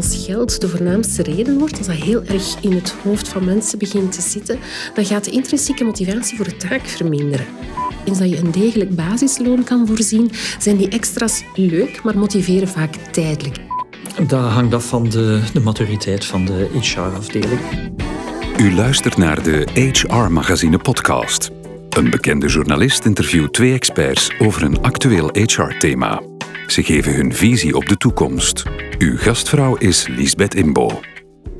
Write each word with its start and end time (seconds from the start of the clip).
Als 0.00 0.24
geld 0.26 0.60
de 0.60 0.68
voornaamste 0.68 1.22
reden 1.22 1.58
wordt, 1.58 1.78
als 1.78 1.86
dat 1.86 1.96
heel 1.96 2.22
erg 2.24 2.56
in 2.60 2.72
het 2.72 2.94
hoofd 3.02 3.28
van 3.28 3.44
mensen 3.44 3.78
begint 3.78 4.12
te 4.12 4.20
zitten, 4.20 4.58
dan 4.94 5.04
gaat 5.04 5.24
de 5.24 5.30
intrinsieke 5.30 5.84
motivatie 5.84 6.36
voor 6.36 6.44
de 6.44 6.56
taak 6.56 6.86
verminderen. 6.86 7.46
Eens 8.04 8.18
dat 8.18 8.30
je 8.30 8.38
een 8.38 8.50
degelijk 8.50 8.96
basisloon 8.96 9.64
kan 9.64 9.86
voorzien, 9.86 10.30
zijn 10.58 10.76
die 10.76 10.88
extra's 10.88 11.42
leuk, 11.54 12.02
maar 12.02 12.18
motiveren 12.18 12.68
vaak 12.68 12.94
tijdelijk. 12.94 13.56
Dat 14.26 14.50
hangt 14.50 14.74
af 14.74 14.88
van 14.88 15.08
de, 15.08 15.42
de 15.52 15.60
maturiteit 15.60 16.24
van 16.24 16.44
de 16.44 16.68
HR-afdeling. 16.80 17.60
U 18.56 18.74
luistert 18.74 19.16
naar 19.16 19.42
de 19.42 19.66
HR 19.72 20.16
Magazine 20.16 20.78
podcast. 20.78 21.50
Een 21.90 22.10
bekende 22.10 22.46
journalist 22.46 23.04
interviewt 23.04 23.52
twee 23.52 23.74
experts 23.74 24.30
over 24.38 24.62
een 24.62 24.80
actueel 24.80 25.30
HR-thema. 25.32 26.29
Ze 26.70 26.82
geven 26.82 27.14
hun 27.14 27.34
visie 27.34 27.74
op 27.74 27.88
de 27.88 27.96
toekomst. 27.96 28.62
Uw 28.98 29.16
gastvrouw 29.16 29.76
is 29.76 30.06
Lisbeth 30.06 30.54
Imbo. 30.54 31.00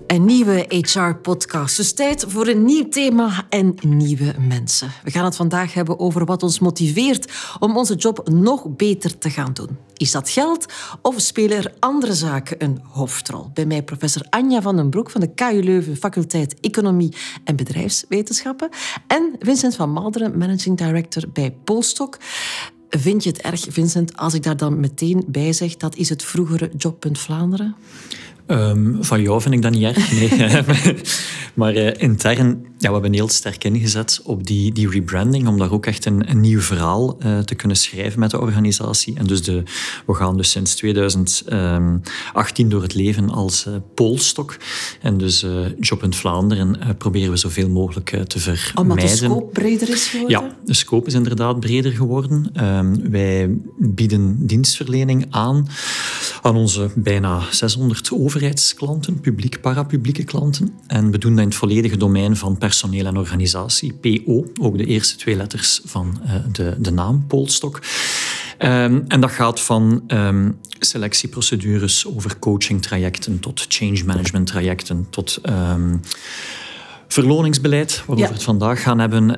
Een 0.07 0.25
nieuwe 0.25 0.65
HR-podcast. 0.69 1.77
Dus 1.77 1.93
tijd 1.93 2.25
voor 2.29 2.47
een 2.47 2.65
nieuw 2.65 2.89
thema 2.89 3.47
en 3.49 3.75
nieuwe 3.87 4.35
mensen. 4.49 4.91
We 5.05 5.11
gaan 5.11 5.25
het 5.25 5.37
vandaag 5.37 5.75
hebben 5.75 5.99
over 5.99 6.25
wat 6.25 6.43
ons 6.43 6.59
motiveert 6.59 7.33
om 7.59 7.77
onze 7.77 7.95
job 7.95 8.29
nog 8.29 8.77
beter 8.77 9.19
te 9.19 9.31
gaan 9.31 9.53
doen. 9.53 9.79
Is 9.97 10.11
dat 10.11 10.31
geld 10.31 10.73
of 11.03 11.21
spelen 11.21 11.57
er 11.57 11.73
andere 11.79 12.15
zaken 12.15 12.65
een 12.65 12.81
hoofdrol? 12.89 13.51
Bij 13.55 13.67
mij 13.67 13.83
professor 13.83 14.27
Anja 14.29 14.63
van 14.63 14.77
den 14.77 14.91
Broek 14.91 15.11
van 15.11 15.21
de 15.21 15.35
KU 15.35 15.63
Leuven, 15.63 15.97
faculteit 15.97 16.61
Economie 16.61 17.15
en 17.45 17.57
Bedrijfswetenschappen. 17.57 18.69
En 19.07 19.37
Vincent 19.39 19.77
van 19.77 19.91
Malderen, 19.91 20.39
managing 20.39 20.77
director 20.77 21.25
bij 21.33 21.57
Polstok. 21.65 22.19
Vind 22.91 23.25
je 23.25 23.31
het 23.31 23.41
erg, 23.41 23.67
Vincent, 23.69 24.17
als 24.17 24.35
ik 24.35 24.43
daar 24.43 24.57
dan 24.57 24.81
meteen 24.81 25.25
bij 25.27 25.53
zeg 25.53 25.77
dat 25.77 25.97
is 25.97 26.09
het 26.09 26.23
vroegere 26.23 26.71
Jobpunt 26.77 27.19
Vlaanderen? 27.19 27.77
Um, 28.51 28.97
van 29.01 29.23
jou 29.23 29.41
vind 29.41 29.55
ik 29.55 29.63
dat 29.63 29.73
niet 29.73 29.83
erg, 29.83 30.13
nee. 30.13 30.29
maar 31.61 31.77
uh, 31.77 31.91
intern, 31.97 32.67
ja, 32.79 32.87
we 32.87 32.93
hebben 32.93 33.13
heel 33.13 33.29
sterk 33.29 33.65
ingezet 33.65 34.21
op 34.25 34.47
die, 34.47 34.73
die 34.73 34.91
rebranding, 34.91 35.49
om 35.49 35.59
daar 35.59 35.73
ook 35.73 35.87
echt 35.87 36.05
een, 36.05 36.31
een 36.31 36.41
nieuw 36.41 36.61
verhaal 36.61 37.19
uh, 37.25 37.39
te 37.39 37.55
kunnen 37.55 37.77
schrijven 37.77 38.21
met 38.21 38.31
de 38.31 38.41
organisatie. 38.41 39.15
En 39.17 39.27
dus 39.27 39.43
de, 39.43 39.63
we 40.07 40.15
gaan 40.15 40.37
dus 40.37 40.51
sinds 40.51 40.75
2018 40.75 42.69
door 42.69 42.83
het 42.83 42.95
leven 42.95 43.31
als 43.31 43.67
uh, 43.67 43.75
Poolstok. 43.95 44.57
En 45.01 45.19
dus 45.19 45.47
Job 45.81 46.03
in 46.03 46.15
Vlaanderen 46.15 46.97
proberen 46.99 47.31
we 47.31 47.37
zoveel 47.37 47.69
mogelijk 47.69 48.23
te 48.27 48.39
vermijden. 48.39 48.77
Omdat 48.77 49.01
de 49.01 49.09
scope 49.09 49.53
breder 49.53 49.89
is 49.89 50.07
geworden? 50.07 50.41
Ja, 50.41 50.57
de 50.65 50.75
scope 50.75 51.07
is 51.07 51.15
inderdaad 51.15 51.61
breder 51.61 51.93
geworden. 51.93 52.65
Um, 52.65 53.11
wij 53.11 53.51
bieden 53.79 54.47
dienstverlening 54.47 55.27
aan 55.31 55.67
aan 56.43 56.57
onze 56.57 56.91
bijna 56.95 57.43
600 57.51 58.13
overheidsklanten, 58.13 59.21
publiek, 59.21 59.61
parapublieke 59.61 60.25
klanten. 60.25 60.75
En 60.87 61.11
we 61.11 61.19
doen 61.19 61.31
dat 61.31 61.41
in 61.41 61.49
het 61.49 61.59
volledige 61.59 61.97
domein 61.97 62.37
van 62.37 62.59
personeel 62.59 63.07
en 63.07 63.17
organisatie, 63.17 63.93
PO, 63.93 64.45
ook 64.61 64.79
de 64.79 64.85
eerste 64.85 65.17
twee 65.17 65.37
letters 65.37 65.81
van 65.85 66.21
uh, 66.25 66.35
de, 66.53 66.77
de 66.79 66.91
naam 66.91 67.27
Polstok. 67.27 67.81
Um, 68.59 69.05
en 69.09 69.21
dat 69.21 69.31
gaat 69.31 69.61
van 69.61 70.03
um, 70.07 70.59
selectieprocedures 70.79 72.07
over 72.07 72.39
coachingtrajecten 72.39 73.41
tot 73.41 73.65
change 73.69 74.05
management 74.05 74.47
trajecten 74.47 75.07
tot 75.11 75.39
um, 75.49 76.01
verloningsbeleid, 77.09 77.97
waarover 77.97 78.23
ja. 78.23 78.29
we 78.29 78.35
het 78.35 78.43
vandaag 78.43 78.83
gaan 78.83 78.99
hebben, 78.99 79.37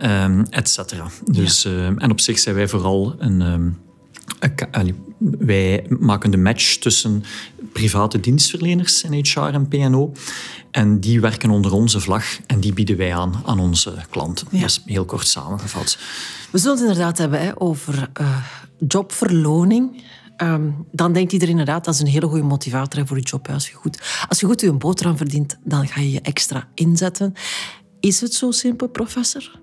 et 0.51 0.69
cetera. 0.69 1.07
Dus, 1.25 1.63
ja. 1.63 1.95
en 1.97 2.11
op 2.11 2.21
zich 2.21 2.39
zijn 2.39 2.55
wij 2.55 2.69
vooral 2.69 3.15
een 3.19 3.77
wij 5.39 5.87
maken 5.89 6.31
de 6.31 6.37
match 6.37 6.77
tussen 6.77 7.25
private 7.73 8.21
dienstverleners 8.21 9.03
in 9.03 9.25
HR 9.25 9.41
en 9.41 9.69
PNO. 9.69 10.13
En 10.71 11.01
die 11.01 11.21
werken 11.21 11.51
onder 11.51 11.73
onze 11.73 12.01
vlag 12.01 12.25
en 12.47 12.61
die 12.61 12.73
bieden 12.73 12.97
wij 12.97 13.15
aan 13.15 13.43
aan 13.45 13.59
onze 13.59 13.95
klanten. 14.11 14.47
Ja. 14.51 14.61
Dat 14.61 14.71
is 14.71 14.83
heel 14.85 15.05
kort 15.05 15.27
samengevat. 15.27 15.99
We 16.51 16.59
zullen 16.59 16.77
het 16.77 16.87
inderdaad 16.87 17.19
hebben 17.19 17.41
hè, 17.41 17.61
over 17.61 18.11
uh, 18.21 18.37
jobverloning. 18.89 20.03
Um, 20.37 20.87
dan 20.93 21.13
denkt 21.13 21.33
iedereen 21.33 21.59
inderdaad 21.59 21.85
dat 21.85 21.95
is 21.95 22.01
een 22.01 22.07
hele 22.07 22.27
goede 22.27 22.45
motivator 22.45 23.07
voor 23.07 23.17
je 23.17 23.23
job. 23.23 23.49
Als 23.49 23.69
je 23.69 23.75
goed, 23.75 24.25
als 24.29 24.41
je 24.41 24.47
goed 24.47 24.61
je 24.61 24.73
boterham 24.73 25.17
verdient, 25.17 25.59
dan 25.65 25.89
ga 25.89 26.01
je 26.01 26.11
je 26.11 26.21
extra 26.21 26.69
inzetten. 26.75 27.33
Is 28.01 28.21
het 28.21 28.35
zo 28.35 28.51
simpel, 28.51 28.89
professor? 28.89 29.62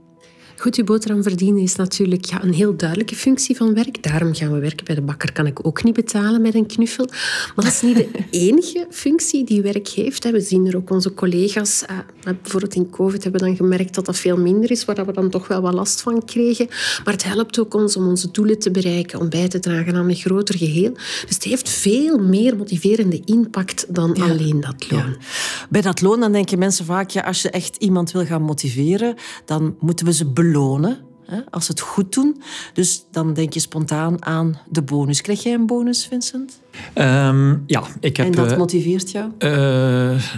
Goed 0.59 0.75
je 0.75 0.83
boterham 0.83 1.23
verdienen 1.23 1.61
is 1.61 1.75
natuurlijk 1.75 2.25
ja, 2.25 2.43
een 2.43 2.53
heel 2.53 2.75
duidelijke 2.75 3.15
functie 3.15 3.55
van 3.55 3.73
werk. 3.73 4.03
Daarom 4.03 4.35
gaan 4.35 4.51
we 4.51 4.59
werken 4.59 4.85
bij 4.85 4.95
de 4.95 5.01
bakker. 5.01 5.31
Kan 5.31 5.45
ik 5.45 5.65
ook 5.65 5.83
niet 5.83 5.93
betalen 5.93 6.41
met 6.41 6.55
een 6.55 6.65
knuffel. 6.65 7.05
Maar 7.55 7.65
dat 7.65 7.73
is 7.73 7.81
niet 7.81 7.95
de 7.95 8.09
enige 8.47 8.87
functie 8.89 9.43
die 9.43 9.61
werk 9.61 9.87
heeft. 9.87 10.29
We 10.31 10.41
zien 10.41 10.67
er 10.67 10.75
ook 10.75 10.89
onze 10.89 11.13
collega's. 11.13 11.85
Eh, 11.85 11.97
bijvoorbeeld 12.41 12.75
in 12.75 12.89
COVID 12.89 13.23
hebben 13.23 13.41
we 13.41 13.47
dan 13.47 13.55
gemerkt 13.55 13.95
dat 13.95 14.05
dat 14.05 14.17
veel 14.17 14.37
minder 14.37 14.71
is, 14.71 14.85
waar 14.85 15.05
we 15.05 15.11
dan 15.11 15.29
toch 15.29 15.47
wel 15.47 15.61
wat 15.61 15.73
last 15.73 16.01
van 16.01 16.25
kregen. 16.25 16.67
Maar 17.03 17.13
het 17.13 17.23
helpt 17.23 17.59
ook 17.59 17.73
ons 17.73 17.95
om 17.95 18.07
onze 18.07 18.31
doelen 18.31 18.59
te 18.59 18.71
bereiken, 18.71 19.19
om 19.19 19.29
bij 19.29 19.47
te 19.47 19.59
dragen 19.59 19.95
aan 19.95 20.09
een 20.09 20.15
groter 20.15 20.57
geheel. 20.57 20.93
Dus 21.25 21.35
het 21.35 21.43
heeft 21.43 21.69
veel 21.69 22.17
meer 22.17 22.57
motiverende 22.57 23.21
impact 23.25 23.85
dan 23.89 24.11
ja. 24.13 24.29
alleen 24.29 24.59
dat 24.59 24.91
loon. 24.91 24.99
Ja. 24.99 25.17
Bij 25.69 25.81
dat 25.81 26.01
loon 26.01 26.19
dan 26.19 26.31
denken 26.31 26.59
mensen 26.59 26.85
vaak, 26.85 27.09
ja, 27.09 27.21
als 27.21 27.41
je 27.41 27.49
echt 27.49 27.75
iemand 27.75 28.11
wil 28.11 28.25
gaan 28.25 28.41
motiveren, 28.41 29.15
dan 29.45 29.75
moeten 29.79 30.05
we 30.05 30.13
ze 30.13 30.25
belonen 30.25 30.47
belonen 30.51 31.07
als 31.49 31.65
ze 31.65 31.71
het 31.71 31.79
goed 31.79 32.13
doen. 32.13 32.41
Dus 32.73 33.05
dan 33.11 33.33
denk 33.33 33.53
je 33.53 33.59
spontaan 33.59 34.25
aan 34.25 34.59
de 34.69 34.81
bonus. 34.81 35.21
Krijg 35.21 35.43
jij 35.43 35.53
een 35.53 35.65
bonus, 35.65 36.05
Vincent? 36.05 36.59
Um, 36.95 37.63
ja, 37.67 37.83
ik 37.99 38.17
heb... 38.17 38.25
En 38.25 38.31
dat 38.31 38.57
motiveert 38.57 39.11
jou? 39.11 39.31
Uh, 39.39 39.49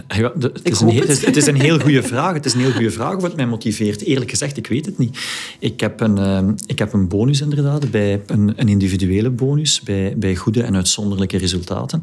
ja, 0.08 0.32
de, 0.36 0.50
het, 0.52 0.70
is 0.70 0.80
een 0.80 0.88
heel, 0.88 1.06
het. 1.06 1.26
het, 1.26 1.36
is 1.36 1.46
een 1.46 1.60
heel 1.60 1.78
goede 1.78 2.02
vraag. 2.12 2.34
Het 2.34 2.44
is 2.44 2.54
een 2.54 2.60
heel 2.60 2.72
goede 2.72 2.90
vraag 2.90 3.20
wat 3.20 3.36
mij 3.36 3.46
motiveert. 3.46 4.02
Eerlijk 4.02 4.30
gezegd, 4.30 4.56
ik 4.56 4.66
weet 4.66 4.86
het 4.86 4.98
niet. 4.98 5.18
Ik 5.58 5.80
heb 5.80 6.00
een, 6.00 6.18
uh, 6.18 6.54
ik 6.66 6.78
heb 6.78 6.92
een 6.92 7.08
bonus 7.08 7.40
inderdaad, 7.40 7.90
bij 7.90 8.22
een, 8.26 8.52
een 8.56 8.68
individuele 8.68 9.30
bonus 9.30 9.80
bij, 9.80 10.14
bij 10.16 10.36
goede 10.36 10.62
en 10.62 10.76
uitzonderlijke 10.76 11.38
resultaten. 11.38 12.00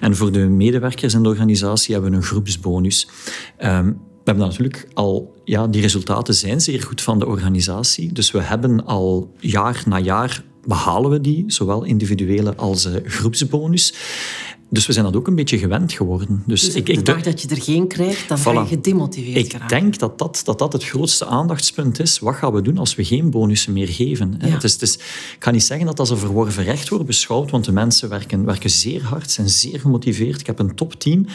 En 0.00 0.16
voor 0.16 0.32
de 0.32 0.46
medewerkers 0.46 1.14
in 1.14 1.22
de 1.22 1.28
organisatie 1.28 1.92
hebben 1.92 2.10
we 2.10 2.16
een 2.16 2.22
groepsbonus. 2.22 3.08
Um, 3.64 4.00
we 4.28 4.34
hebben 4.34 4.52
natuurlijk 4.52 4.88
al, 4.94 5.37
ja, 5.48 5.66
die 5.66 5.80
resultaten 5.80 6.34
zijn 6.34 6.60
zeer 6.60 6.82
goed 6.82 7.00
van 7.00 7.18
de 7.18 7.26
organisatie. 7.26 8.12
Dus 8.12 8.30
we 8.30 8.40
hebben 8.40 8.86
al 8.86 9.34
jaar 9.40 9.82
na 9.86 9.98
jaar 9.98 10.44
behalen 10.64 11.10
we 11.10 11.20
die, 11.20 11.44
zowel 11.46 11.84
individuele 11.84 12.56
als 12.56 12.86
uh, 12.86 12.94
groepsbonus. 13.04 13.94
Dus 14.70 14.86
we 14.86 14.92
zijn 14.92 15.04
dat 15.04 15.16
ook 15.16 15.26
een 15.26 15.34
beetje 15.34 15.58
gewend 15.58 15.92
geworden. 15.92 16.42
Dus, 16.46 16.60
dus 16.60 16.74
ik, 16.74 16.86
de 16.86 17.02
dag 17.02 17.22
dat 17.22 17.42
je 17.42 17.48
er 17.48 17.62
geen 17.62 17.86
krijgt, 17.86 18.28
dan 18.28 18.38
voilà. 18.38 18.42
ga 18.42 18.52
je 18.52 18.66
gedemotiveerd 18.66 19.52
Ik 19.52 19.68
denk 19.68 19.98
dat 19.98 20.18
dat, 20.18 20.40
dat 20.44 20.58
dat 20.58 20.72
het 20.72 20.84
grootste 20.84 21.26
aandachtspunt 21.26 22.00
is. 22.00 22.18
Wat 22.18 22.34
gaan 22.34 22.52
we 22.52 22.62
doen 22.62 22.78
als 22.78 22.94
we 22.94 23.04
geen 23.04 23.30
bonussen 23.30 23.72
meer 23.72 23.88
geven? 23.88 24.38
Ja. 24.40 24.46
Het 24.48 24.64
is, 24.64 24.72
het 24.72 24.82
is, 24.82 24.94
ik 24.94 25.36
kan 25.38 25.52
niet 25.52 25.64
zeggen 25.64 25.86
dat 25.86 25.96
dat 25.96 26.10
als 26.10 26.20
een 26.20 26.26
verworven 26.26 26.64
recht 26.64 26.88
wordt 26.88 27.06
beschouwd, 27.06 27.50
want 27.50 27.64
de 27.64 27.72
mensen 27.72 28.08
werken, 28.08 28.44
werken 28.44 28.70
zeer 28.70 29.02
hard, 29.02 29.30
zijn 29.30 29.48
zeer 29.48 29.80
gemotiveerd. 29.80 30.40
Ik 30.40 30.46
heb 30.46 30.58
een 30.58 30.74
topteam. 30.74 31.26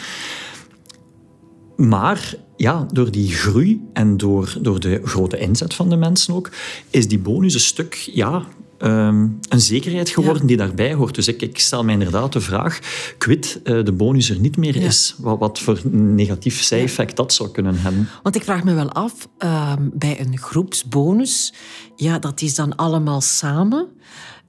Maar 1.76 2.34
ja, 2.56 2.86
door 2.92 3.10
die 3.10 3.30
groei 3.30 3.82
en 3.92 4.16
door, 4.16 4.56
door 4.60 4.80
de 4.80 5.00
grote 5.04 5.38
inzet 5.38 5.74
van 5.74 5.88
de 5.88 5.96
mensen 5.96 6.34
ook, 6.34 6.50
is 6.90 7.08
die 7.08 7.18
bonus 7.18 7.54
een 7.54 7.60
stuk 7.60 7.94
ja, 7.94 8.44
um, 8.78 9.38
een 9.48 9.60
zekerheid 9.60 10.10
geworden 10.10 10.42
ja. 10.42 10.48
die 10.48 10.56
daarbij 10.56 10.94
hoort. 10.94 11.14
Dus 11.14 11.28
ik, 11.28 11.42
ik, 11.42 11.58
stel 11.58 11.84
me 11.84 11.92
inderdaad 11.92 12.32
de 12.32 12.40
vraag, 12.40 12.78
quid 13.18 13.60
uh, 13.64 13.84
de 13.84 13.92
bonus 13.92 14.30
er 14.30 14.38
niet 14.38 14.56
meer 14.56 14.80
ja. 14.80 14.86
is, 14.86 15.14
wat, 15.18 15.38
wat 15.38 15.58
voor 15.58 15.80
negatief 15.90 16.62
zijeffect 16.62 17.16
dat 17.16 17.32
zou 17.32 17.50
kunnen 17.50 17.78
hebben. 17.78 18.08
Want 18.22 18.34
ik 18.34 18.42
vraag 18.42 18.64
me 18.64 18.74
wel 18.74 18.92
af, 18.92 19.28
uh, 19.38 19.72
bij 19.92 20.20
een 20.20 20.38
groepsbonus, 20.38 21.52
ja, 21.96 22.18
dat 22.18 22.42
is 22.42 22.54
dan 22.54 22.76
allemaal 22.76 23.20
samen... 23.20 23.88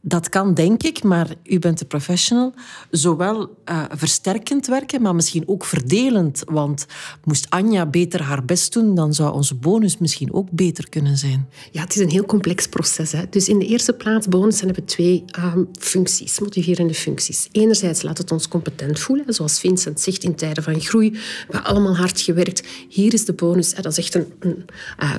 Dat 0.07 0.29
kan, 0.29 0.53
denk 0.53 0.83
ik, 0.83 1.03
maar 1.03 1.35
u 1.43 1.59
bent 1.59 1.79
de 1.79 1.85
professional, 1.85 2.53
zowel 2.89 3.57
uh, 3.69 3.83
versterkend 3.89 4.67
werken, 4.67 5.01
maar 5.01 5.15
misschien 5.15 5.47
ook 5.47 5.65
verdelend. 5.65 6.43
Want 6.45 6.85
moest 7.23 7.49
Anja 7.49 7.85
beter 7.85 8.21
haar 8.21 8.45
best 8.45 8.73
doen, 8.73 8.95
dan 8.95 9.13
zou 9.13 9.33
onze 9.33 9.55
bonus 9.55 9.97
misschien 9.97 10.33
ook 10.33 10.51
beter 10.51 10.89
kunnen 10.89 11.17
zijn. 11.17 11.49
Ja, 11.71 11.81
het 11.81 11.95
is 11.95 12.01
een 12.01 12.09
heel 12.09 12.25
complex 12.25 12.67
proces. 12.67 13.11
Hè. 13.11 13.23
Dus 13.29 13.47
in 13.47 13.59
de 13.59 13.65
eerste 13.65 13.93
plaats, 13.93 14.27
bonussen 14.27 14.65
hebben 14.65 14.85
twee 14.85 15.23
um, 15.39 15.67
functies, 15.79 16.39
motiverende 16.39 16.93
functies. 16.93 17.49
Enerzijds 17.51 18.01
laat 18.01 18.17
het 18.17 18.31
ons 18.31 18.47
competent 18.47 18.99
voelen, 18.99 19.33
zoals 19.33 19.59
Vincent 19.59 19.99
zegt, 19.99 20.23
in 20.23 20.35
tijden 20.35 20.63
van 20.63 20.81
groei. 20.81 21.11
We 21.11 21.17
hebben 21.39 21.63
allemaal 21.63 21.95
hard 21.95 22.21
gewerkt. 22.21 22.67
Hier 22.89 23.13
is 23.13 23.25
de 23.25 23.33
bonus, 23.33 23.73
hè, 23.75 23.81
dat 23.81 23.91
is 23.91 23.97
echt 23.97 24.15
een, 24.15 24.33
een, 24.39 24.65
uh, 24.99 25.15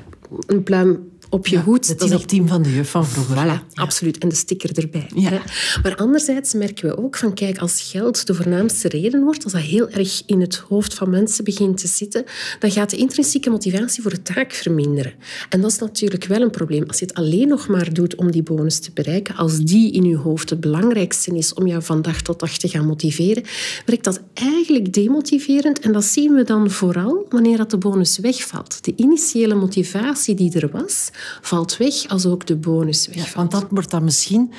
een 0.46 0.62
pluim 0.62 1.14
op 1.36 1.46
je 1.46 1.58
hoed. 1.58 1.98
Dat 1.98 2.08
is 2.08 2.14
echt 2.14 2.28
tien 2.28 2.48
van 2.48 2.62
de 2.62 2.74
juf 2.74 2.90
van 2.90 3.06
vroeger. 3.06 3.36
Voilà, 3.36 3.74
absoluut. 3.74 4.18
En 4.18 4.28
de 4.28 4.34
sticker 4.34 4.78
erbij. 4.78 5.10
Ja. 5.14 5.28
hè. 5.28 5.38
Maar 5.82 5.96
anderzijds 5.96 6.54
merken 6.54 6.88
we 6.88 6.98
ook 6.98 7.16
van, 7.16 7.34
kijk, 7.34 7.58
als 7.58 7.90
geld 7.90 8.26
de 8.26 8.34
voornaamste 8.34 8.88
reden 8.88 9.22
wordt, 9.22 9.44
als 9.44 9.52
dat 9.52 9.62
heel 9.62 9.88
erg 9.88 10.22
in 10.26 10.40
het 10.40 10.56
hoofd 10.56 10.94
van 10.94 11.10
mensen 11.10 11.44
begint 11.44 11.78
te 11.78 11.86
zitten, 11.86 12.24
dan 12.58 12.70
gaat 12.70 12.90
de 12.90 12.96
intrinsieke 12.96 13.50
motivatie 13.50 14.02
voor 14.02 14.10
de 14.10 14.22
taak 14.22 14.52
verminderen. 14.52 15.12
En 15.48 15.60
dat 15.60 15.70
is 15.70 15.78
natuurlijk 15.78 16.24
wel 16.24 16.40
een 16.40 16.50
probleem. 16.50 16.84
Als 16.86 16.98
je 16.98 17.04
het 17.04 17.14
alleen 17.14 17.48
nog 17.48 17.68
maar 17.68 17.92
doet 17.92 18.14
om 18.14 18.30
die 18.30 18.42
bonus 18.42 18.78
te 18.78 18.90
bereiken, 18.94 19.36
als 19.36 19.58
die 19.58 19.92
in 19.92 20.04
je 20.04 20.16
hoofd 20.16 20.50
het 20.50 20.60
belangrijkste 20.60 21.36
is 21.36 21.54
om 21.54 21.66
jou 21.66 21.82
van 21.82 22.02
dag 22.02 22.22
tot 22.22 22.40
dag 22.40 22.56
te 22.56 22.68
gaan 22.68 22.86
motiveren, 22.86 23.42
werkt 23.86 24.04
dat 24.04 24.20
eigenlijk 24.34 24.92
demotiverend. 24.92 25.80
En 25.80 25.92
dat 25.92 26.04
zien 26.04 26.34
we 26.34 26.44
dan 26.44 26.70
vooral 26.70 27.26
wanneer 27.28 27.56
dat 27.56 27.70
de 27.70 27.78
bonus 27.78 28.18
wegvalt. 28.18 28.84
De 28.84 28.92
initiële 28.96 29.54
motivatie 29.54 30.34
die 30.34 30.60
er 30.60 30.68
was, 30.70 31.10
valt 31.40 31.76
weg 31.76 32.08
als 32.08 32.26
ook 32.26 32.46
de 32.46 32.56
bonus 32.56 33.06
wegvalt. 33.06 33.34
Want 33.34 33.50
dat 33.50 33.66
wordt 33.70 33.90
dan 33.90 34.04
misschien 34.04 34.52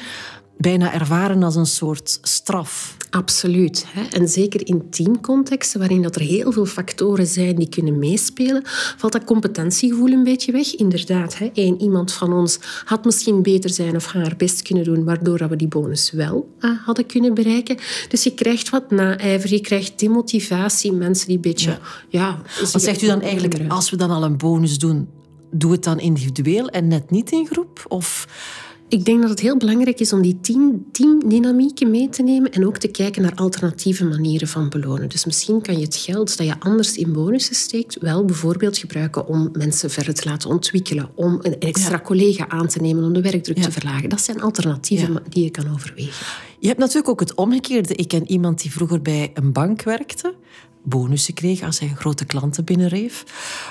bijna 0.58 0.94
ervaren 0.94 1.44
als 1.44 1.56
een 1.56 1.66
soort 1.66 2.19
straf. 2.22 2.96
Absoluut. 3.10 3.86
Hè? 3.88 4.04
En 4.04 4.28
zeker 4.28 4.68
in 4.68 4.90
teamcontexten, 4.90 5.80
waarin 5.80 6.02
dat 6.02 6.16
er 6.16 6.22
heel 6.22 6.52
veel 6.52 6.66
factoren 6.66 7.28
zijn 7.28 7.56
die 7.56 7.69
kunnen 7.69 8.00
meespelen, 8.00 8.62
valt 8.98 9.14
dat 9.14 9.24
competentiegevoel 9.24 10.12
een 10.12 10.24
beetje 10.24 10.52
weg. 10.52 10.75
Inderdaad, 10.75 11.38
hè? 11.38 11.50
Eén, 11.54 11.81
iemand 11.81 12.14
van 12.14 12.34
ons 12.34 12.60
had 12.86 13.06
misschien 13.06 13.42
beter 13.42 13.69
zijn 13.69 13.96
of 13.96 14.06
haar 14.06 14.34
best 14.38 14.62
kunnen 14.62 14.84
doen, 14.84 15.04
waardoor 15.04 15.38
dat 15.38 15.50
we 15.50 15.56
die 15.56 15.68
bonus 15.68 16.12
wel 16.12 16.50
eh, 16.60 16.72
hadden 16.86 17.06
kunnen 17.06 17.34
bereiken. 17.34 17.78
Dus 18.10 18.24
je 18.24 18.34
krijgt 18.34 18.69
wat 18.69 18.92
naijver, 18.92 19.54
je 19.54 19.62
krijgt 19.62 20.00
demotivatie, 20.00 20.92
mensen 20.92 21.28
die 21.28 21.36
een 21.36 21.42
beetje... 21.42 21.78
Ja. 22.10 22.42
Wat 22.72 22.81
zegt 22.81 23.02
u 23.02 23.06
dan 23.06 23.22
eigenlijk, 23.22 23.56
als 23.68 23.90
we 23.90 23.98
dan 23.98 24.10
al 24.10 24.24
een 24.24 24.38
bonus 24.38 24.78
doen, 24.78 25.08
doe 25.52 25.72
het 25.72 25.84
dan 25.84 26.00
individueel 26.00 26.68
en 26.70 26.88
net 26.88 27.10
niet 27.10 27.32
in 27.32 27.48
groep? 27.48 27.86
Of... 27.88 28.28
Ik 28.90 29.06
denk 29.06 29.22
dat 29.22 29.30
het 29.30 29.40
heel 29.40 29.58
belangrijk 29.58 30.00
is 30.00 30.14
om 30.14 30.22
die 30.22 30.40
team, 30.42 30.86
teamdynamieken 30.92 31.92
mee 31.92 32.10
te 32.10 32.24
nemen 32.24 32.52
en 32.52 32.68
ook 32.68 32.78
te 32.78 32.88
kijken 32.88 33.22
naar 33.22 33.36
alternatieve 33.36 34.06
manieren 34.06 34.48
van 34.48 34.70
belonen. 34.70 35.10
Dus 35.10 35.26
misschien 35.26 35.62
kan 35.62 35.78
je 35.78 35.86
het 35.86 35.96
geld 35.96 36.38
dat 36.38 36.48
je 36.48 36.60
anders 36.60 36.98
in 36.98 37.14
bonussen 37.14 37.56
steekt 37.56 37.98
wel 38.00 38.26
bijvoorbeeld 38.26 38.78
gebruiken 38.78 39.28
om 39.28 39.50
mensen 39.54 39.90
verder 39.90 40.14
te 40.14 40.30
laten 40.30 40.50
ontwikkelen, 40.50 41.10
om 41.16 41.40
een 41.42 41.60
extra 41.60 42.00
collega 42.00 42.50
aan 42.50 42.68
te 42.68 42.80
nemen 42.82 43.04
om 43.04 43.14
de 43.14 43.22
werkdruk 43.22 43.58
te 43.62 43.72
verlagen. 43.72 44.10
Dat 44.10 44.22
zijn 44.22 44.42
alternatieven 44.42 45.14
Ja. 45.14 45.22
die 45.30 45.44
je 45.44 45.50
kan 45.50 45.72
overwegen. 45.74 46.26
Je 46.60 46.68
hebt 46.68 46.80
natuurlijk 46.80 47.10
ook 47.10 47.20
het 47.20 47.36
omgekeerde. 47.36 47.96
Ik 47.96 48.08
ken 48.08 48.32
iemand 48.32 48.62
die 48.62 48.72
vroeger 48.72 49.02
bij 49.02 49.32
een 49.34 49.52
bank 49.52 49.84
werkte, 49.84 50.34
bonussen 50.89 51.34
kreeg 51.34 51.63
als 51.63 51.80
hij 51.80 51.94
grote 51.95 52.25
klanten 52.25 52.63
binnenreef. 52.63 53.24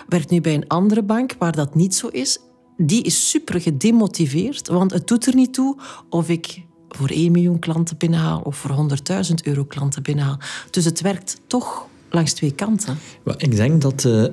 Werkt 0.08 0.30
nu 0.30 0.40
bij 0.40 0.54
een 0.54 0.68
andere 0.68 1.02
bank 1.02 1.34
waar 1.38 1.52
dat 1.52 1.74
niet 1.74 1.94
zo 1.94 2.06
is. 2.06 2.38
Die 2.76 3.02
is 3.02 3.30
super 3.30 3.60
gedemotiveerd, 3.60 4.68
want 4.68 4.92
het 4.92 5.06
doet 5.06 5.26
er 5.26 5.34
niet 5.34 5.54
toe 5.54 5.78
of 6.08 6.28
ik 6.28 6.64
voor 6.88 7.08
1 7.08 7.32
miljoen 7.32 7.58
klanten 7.58 7.96
binnenhaal 7.96 8.40
of 8.40 8.56
voor 8.56 8.88
100.000 9.28 9.34
euro 9.42 9.64
klanten 9.64 10.02
binnenhaal. 10.02 10.38
Dus 10.70 10.84
het 10.84 11.00
werkt 11.00 11.40
toch 11.46 11.86
langs 12.10 12.32
twee 12.32 12.52
kanten. 12.52 12.98
Ik 13.36 13.56
denk 13.56 13.82
dat 13.82 14.04
eh, 14.04 14.24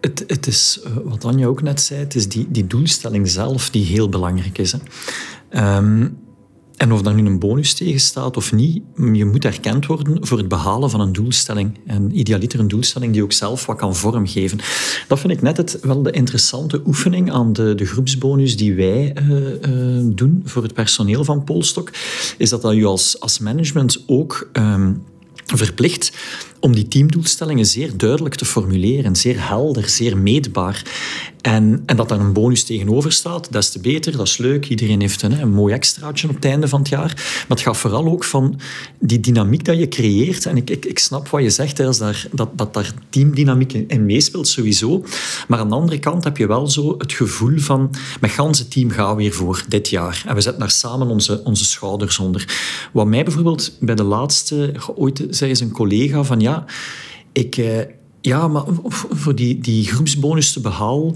het, 0.00 0.24
het 0.26 0.46
is, 0.46 0.80
eh, 0.84 0.90
wat 1.04 1.24
Anja 1.24 1.46
ook 1.46 1.62
net 1.62 1.80
zei, 1.80 2.00
het 2.00 2.14
is 2.14 2.28
die, 2.28 2.50
die 2.50 2.66
doelstelling 2.66 3.28
zelf 3.28 3.70
die 3.70 3.84
heel 3.84 4.08
belangrijk 4.08 4.58
is. 4.58 4.72
Hè. 4.72 4.78
Ehm, 5.48 6.08
en 6.76 6.92
of 6.92 7.02
daar 7.02 7.14
nu 7.14 7.26
een 7.26 7.38
bonus 7.38 7.74
tegen 7.74 8.00
staat 8.00 8.36
of 8.36 8.52
niet, 8.52 8.82
je 9.12 9.24
moet 9.24 9.44
erkend 9.44 9.86
worden 9.86 10.26
voor 10.26 10.38
het 10.38 10.48
behalen 10.48 10.90
van 10.90 11.00
een 11.00 11.12
doelstelling. 11.12 11.78
En 11.86 12.18
idealiter 12.18 12.60
een 12.60 12.68
doelstelling 12.68 13.12
die 13.12 13.22
ook 13.22 13.32
zelf 13.32 13.66
wat 13.66 13.76
kan 13.76 13.96
vormgeven. 13.96 14.58
Dat 15.08 15.20
vind 15.20 15.32
ik 15.32 15.42
net 15.42 15.56
het, 15.56 15.78
wel 15.82 16.02
de 16.02 16.10
interessante 16.10 16.82
oefening 16.86 17.32
aan 17.32 17.52
de, 17.52 17.74
de 17.74 17.84
groepsbonus 17.86 18.56
die 18.56 18.74
wij 18.74 19.12
eh, 19.12 19.52
eh, 19.52 20.04
doen 20.04 20.42
voor 20.44 20.62
het 20.62 20.74
personeel 20.74 21.24
van 21.24 21.44
Polstok. 21.44 21.90
Is 22.38 22.50
dat 22.50 22.62
dat 22.62 22.74
je 22.74 22.84
als, 22.84 23.20
als 23.20 23.38
management 23.38 24.02
ook... 24.06 24.48
ehm, 24.52 24.92
verplicht 25.54 26.12
om 26.66 26.74
die 26.74 26.88
teamdoelstellingen 26.88 27.66
zeer 27.66 27.96
duidelijk 27.96 28.34
te 28.34 28.44
formuleren, 28.44 29.16
zeer 29.16 29.48
helder, 29.48 29.88
zeer 29.88 30.18
meetbaar. 30.18 30.82
En, 31.40 31.82
en 31.86 31.96
dat 31.96 32.08
daar 32.08 32.20
een 32.20 32.32
bonus 32.32 32.64
tegenover 32.64 33.12
staat, 33.12 33.52
des 33.52 33.70
te 33.70 33.80
beter, 33.80 34.16
dat 34.16 34.26
is 34.26 34.36
leuk. 34.36 34.68
Iedereen 34.68 35.00
heeft 35.00 35.22
een, 35.22 35.40
een 35.40 35.52
mooi 35.52 35.74
extraatje 35.74 36.28
op 36.28 36.34
het 36.34 36.44
einde 36.44 36.68
van 36.68 36.78
het 36.78 36.88
jaar. 36.88 37.12
Maar 37.14 37.56
het 37.56 37.60
gaat 37.60 37.76
vooral 37.76 38.06
ook 38.06 38.24
van 38.24 38.60
die 38.98 39.20
dynamiek 39.20 39.64
dat 39.64 39.78
je 39.78 39.88
creëert. 39.88 40.46
En 40.46 40.56
ik, 40.56 40.70
ik, 40.70 40.84
ik 40.84 40.98
snap 40.98 41.28
wat 41.28 41.42
je 41.42 41.50
zegt, 41.50 41.78
hè, 41.78 41.96
daar, 41.98 42.26
dat, 42.32 42.48
dat 42.58 42.74
daar 42.74 42.92
teamdynamiek 43.08 43.72
in, 43.72 43.84
in 43.88 44.06
meespeelt, 44.06 44.48
sowieso. 44.48 45.04
Maar 45.48 45.58
aan 45.58 45.68
de 45.68 45.74
andere 45.74 45.98
kant 45.98 46.24
heb 46.24 46.36
je 46.36 46.46
wel 46.46 46.66
zo 46.68 46.94
het 46.98 47.12
gevoel 47.12 47.58
van, 47.58 47.90
met 48.20 48.30
ganse 48.30 48.68
team 48.68 48.90
gaan 48.90 49.10
we 49.10 49.22
weer 49.22 49.32
voor 49.32 49.64
dit 49.68 49.88
jaar. 49.88 50.24
En 50.26 50.34
we 50.34 50.40
zetten 50.40 50.60
daar 50.60 50.70
samen 50.70 51.06
onze, 51.06 51.40
onze 51.44 51.64
schouders 51.64 52.18
onder. 52.18 52.58
Wat 52.92 53.06
mij 53.06 53.24
bijvoorbeeld 53.24 53.72
bij 53.80 53.94
de 53.94 54.02
laatste, 54.02 54.74
ooit 54.94 55.26
zei 55.30 55.50
eens 55.50 55.60
een 55.60 55.72
collega 55.72 56.22
van, 56.22 56.40
ja, 56.40 56.55
ik... 57.32 57.56
eh, 57.56 57.94
ja, 58.20 58.48
maar 58.48 58.64
voor 59.10 59.34
die, 59.34 59.58
die 59.58 59.84
groepsbonus 59.84 60.52
te 60.52 60.60
behalen, 60.60 61.14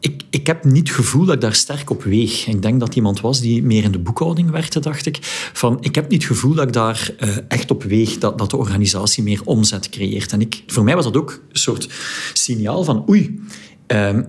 ik, 0.00 0.22
ik 0.30 0.46
heb 0.46 0.64
niet 0.64 0.88
het 0.88 0.96
gevoel 0.96 1.24
dat 1.24 1.34
ik 1.34 1.40
daar 1.40 1.54
sterk 1.54 1.90
op 1.90 2.02
weeg. 2.02 2.46
Ik 2.46 2.62
denk 2.62 2.80
dat 2.80 2.94
iemand 2.94 3.20
was 3.20 3.40
die 3.40 3.62
meer 3.62 3.84
in 3.84 3.92
de 3.92 3.98
boekhouding 3.98 4.50
werkte, 4.50 4.80
dacht 4.80 5.06
ik. 5.06 5.18
Van, 5.52 5.76
ik 5.80 5.94
heb 5.94 6.08
niet 6.08 6.22
het 6.22 6.32
gevoel 6.32 6.54
dat 6.54 6.66
ik 6.66 6.72
daar 6.72 7.10
eh, 7.18 7.36
echt 7.48 7.70
op 7.70 7.82
weeg, 7.82 8.18
dat, 8.18 8.38
dat 8.38 8.50
de 8.50 8.56
organisatie 8.56 9.22
meer 9.22 9.40
omzet 9.44 9.88
creëert. 9.88 10.32
En 10.32 10.40
ik, 10.40 10.62
voor 10.66 10.84
mij 10.84 10.94
was 10.94 11.04
dat 11.04 11.16
ook 11.16 11.30
een 11.52 11.58
soort 11.58 11.88
signaal 12.32 12.84
van, 12.84 13.04
oei, 13.08 13.40
ehm, 13.86 14.22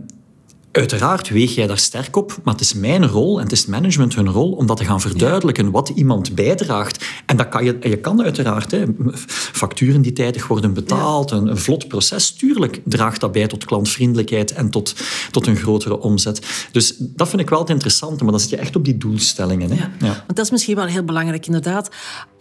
Uiteraard 0.74 1.30
weeg 1.30 1.56
jij 1.56 1.68
daar 1.68 1.78
sterk 1.78 2.16
op, 2.16 2.38
maar 2.44 2.54
het 2.54 2.64
is 2.64 2.74
mijn 2.74 3.08
rol 3.08 3.38
en 3.38 3.44
het 3.44 3.52
is 3.52 3.66
management 3.66 4.16
hun 4.16 4.30
rol 4.30 4.52
om 4.52 4.66
dat 4.66 4.78
te 4.78 4.86
gaan 4.86 5.02
verduidelijken 5.02 5.72
wat 5.72 5.90
iemand 5.90 6.36
bijdraagt. 6.36 7.06
En 7.26 7.38
dat 7.38 7.50
kan 7.50 7.64
je, 7.64 7.78
je 7.82 7.98
kan 7.98 8.24
uiteraard, 8.24 8.72
hè, 8.72 8.86
facturen 9.54 10.02
die 10.02 10.14
tijdig 10.14 10.48
worden 10.48 10.74
betaald, 10.74 11.32
een, 11.32 11.48
een 11.48 11.58
vlot 11.58 11.88
proces, 11.88 12.32
tuurlijk 12.32 12.82
draagt 12.86 13.22
dat 13.22 13.32
bij 13.32 13.48
tot 13.48 13.66
klantvriendelijkheid 13.66 14.54
en 14.54 14.70
tot, 14.70 14.96
tot 15.32 15.48
een 15.48 15.56
grotere 15.56 16.00
omzet. 16.00 16.68
Dus 16.72 16.96
dat 16.98 17.30
vind 17.30 17.42
ik 17.42 17.50
wel 17.50 17.60
het 17.60 17.70
interessante, 17.70 18.24
maar 18.24 18.32
dan 18.32 18.42
zit 18.42 18.50
je 18.50 18.58
echt 18.58 18.76
op 18.76 18.86
die 18.86 18.98
doelstellingen. 18.98 19.72
Hè. 19.72 19.76
Ja. 19.76 19.90
Want 20.00 20.36
dat 20.36 20.46
is 20.46 20.52
misschien 20.52 20.76
wel 20.76 20.86
heel 20.86 21.04
belangrijk, 21.04 21.46
inderdaad. 21.46 21.90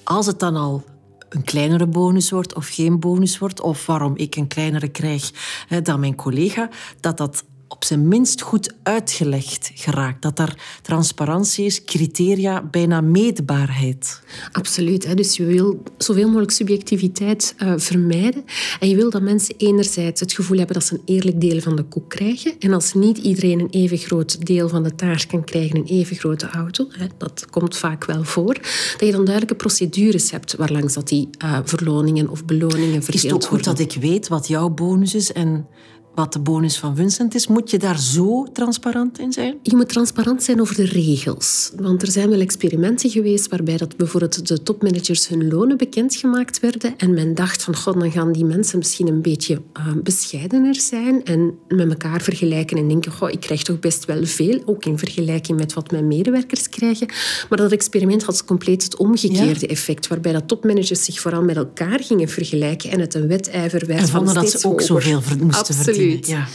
Als 0.05 0.26
het 0.26 0.38
dan 0.38 0.56
al 0.56 0.84
een 1.29 1.44
kleinere 1.44 1.87
bonus 1.87 2.31
wordt 2.31 2.55
of 2.55 2.69
geen 2.69 3.00
bonus 3.00 3.38
wordt, 3.38 3.61
of 3.61 3.87
waarom 3.87 4.17
ik 4.17 4.37
een 4.37 4.49
kleinere 4.49 4.88
krijg 4.88 5.31
hè, 5.69 5.82
dan 5.82 6.00
mijn 6.00 6.14
collega, 6.14 6.69
dat 7.00 7.17
dat 7.17 7.44
op 7.72 7.84
zijn 7.84 8.08
minst 8.08 8.40
goed 8.40 8.72
uitgelegd 8.82 9.70
geraakt. 9.74 10.22
Dat 10.22 10.38
er 10.38 10.56
transparantie 10.82 11.64
is, 11.64 11.84
criteria, 11.84 12.62
bijna 12.62 13.00
meetbaarheid. 13.00 14.20
Absoluut. 14.52 15.06
Hè. 15.06 15.14
Dus 15.14 15.36
je 15.36 15.44
wil 15.44 15.82
zoveel 15.96 16.26
mogelijk 16.26 16.50
subjectiviteit 16.50 17.54
eh, 17.56 17.72
vermijden. 17.76 18.44
En 18.80 18.88
je 18.88 18.96
wil 18.96 19.10
dat 19.10 19.22
mensen 19.22 19.54
enerzijds 19.56 20.20
het 20.20 20.32
gevoel 20.32 20.56
hebben 20.56 20.74
dat 20.74 20.84
ze 20.84 20.94
een 20.94 21.02
eerlijk 21.04 21.40
deel 21.40 21.60
van 21.60 21.76
de 21.76 21.82
koek 21.82 22.08
krijgen. 22.08 22.54
En 22.58 22.72
als 22.72 22.94
niet 22.94 23.19
iedereen 23.19 23.60
een 23.60 23.70
even 23.70 23.98
groot 23.98 24.46
deel 24.46 24.69
van 24.69 24.82
de 24.82 24.94
taart 24.94 25.26
kan 25.26 25.44
krijgen, 25.44 25.76
een 25.76 25.86
even 25.86 26.16
grote 26.16 26.46
auto, 26.46 26.86
hè, 26.90 27.06
dat 27.19 27.46
komt 27.50 27.76
vaak 27.76 28.04
wel 28.04 28.24
voor, 28.24 28.54
dat 28.92 29.00
je 29.06 29.12
dan 29.12 29.24
duidelijke 29.24 29.54
procedures 29.54 30.30
hebt 30.30 30.56
waarlangs 30.56 30.94
dat 30.94 31.08
die 31.08 31.28
eh, 31.38 31.58
verloningen 31.64 32.28
of 32.28 32.44
beloningen 32.44 32.98
Is 32.98 33.04
verdeeld 33.04 33.22
het 33.22 33.32
ook 33.32 33.43
goed 33.43 33.64
worden. 33.64 33.86
dat 33.86 33.94
ik 33.94 34.02
weet 34.02 34.29
wat 34.29 34.48
jouw 34.48 34.69
bonus 34.69 35.14
is 35.14 35.32
en 35.32 35.67
wat 36.14 36.32
de 36.32 36.38
bonus 36.38 36.78
van 36.78 36.96
Vincent 36.96 37.34
is? 37.34 37.46
Moet 37.46 37.70
je 37.70 37.78
daar 37.78 37.98
zo 37.98 38.46
transparant 38.52 39.19
in 39.19 39.32
zijn? 39.32 39.58
Je 39.62 39.76
moet 39.76 39.88
transparant 39.88 40.42
zijn 40.42 40.60
over 40.60 40.74
de 40.74 40.84
regels. 40.84 41.72
Want 41.76 42.02
er 42.02 42.10
zijn 42.10 42.28
wel 42.28 42.40
experimenten 42.40 43.10
geweest 43.10 43.48
waarbij 43.48 43.76
dat 43.76 43.96
bijvoorbeeld 43.96 44.48
de 44.48 44.62
topmanagers 44.62 45.28
hun 45.28 45.48
lonen 45.48 45.76
bekendgemaakt 45.76 46.60
werden. 46.60 46.94
En 46.96 47.14
men 47.14 47.34
dacht 47.34 47.62
van, 47.62 47.76
god, 47.76 48.00
dan 48.00 48.10
gaan 48.10 48.32
die 48.32 48.44
mensen 48.44 48.78
misschien 48.78 49.08
een 49.08 49.22
beetje 49.22 49.60
eh, 49.72 49.86
bescheidener 50.02 50.74
zijn 50.74 51.24
en 51.24 51.54
met 51.69 51.88
elkaar 51.88 52.20
vergelijken 52.20 52.76
en 52.76 52.88
denken, 52.88 53.12
goh, 53.12 53.31
ik 53.31 53.40
krijg 53.40 53.62
toch 53.62 53.78
best 53.78 54.04
wel 54.04 54.24
veel, 54.24 54.62
ook 54.64 54.84
in 54.84 54.98
vergelijking 54.98 55.58
met 55.58 55.72
wat 55.72 55.90
mijn 55.90 56.06
medewerkers 56.06 56.69
krijgen. 56.69 57.06
Maar 57.48 57.58
dat 57.58 57.72
experiment 57.72 58.22
had 58.22 58.44
compleet 58.44 58.82
het 58.82 58.96
omgekeerde 58.96 59.66
effect, 59.66 60.06
waarbij 60.06 60.32
dat 60.32 60.48
topmanagers 60.48 61.04
zich 61.04 61.20
vooral 61.20 61.42
met 61.42 61.56
elkaar 61.56 62.00
gingen 62.02 62.28
vergelijken 62.28 62.90
en 62.90 63.00
het 63.00 63.14
een 63.14 63.28
wedijver 63.28 63.86
werd 63.86 64.00
En 64.00 64.08
van 64.08 64.34
dat 64.34 64.50
ze 64.50 64.56
ook 64.56 64.81
hoger. 64.81 65.02
zoveel 65.02 65.20
moesten 65.40 65.74
Absoluut. 66.03 66.27
Ja. 66.27 66.47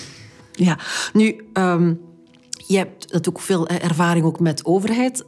ja. 0.52 0.78
Nu, 1.14 1.46
ehm, 1.54 1.94
je 2.68 2.78
hebt 2.78 3.12
natuurlijk 3.12 3.46
veel 3.46 3.68
ervaring 3.68 4.26
ook 4.26 4.40
met 4.40 4.66
overheid. 4.66 5.26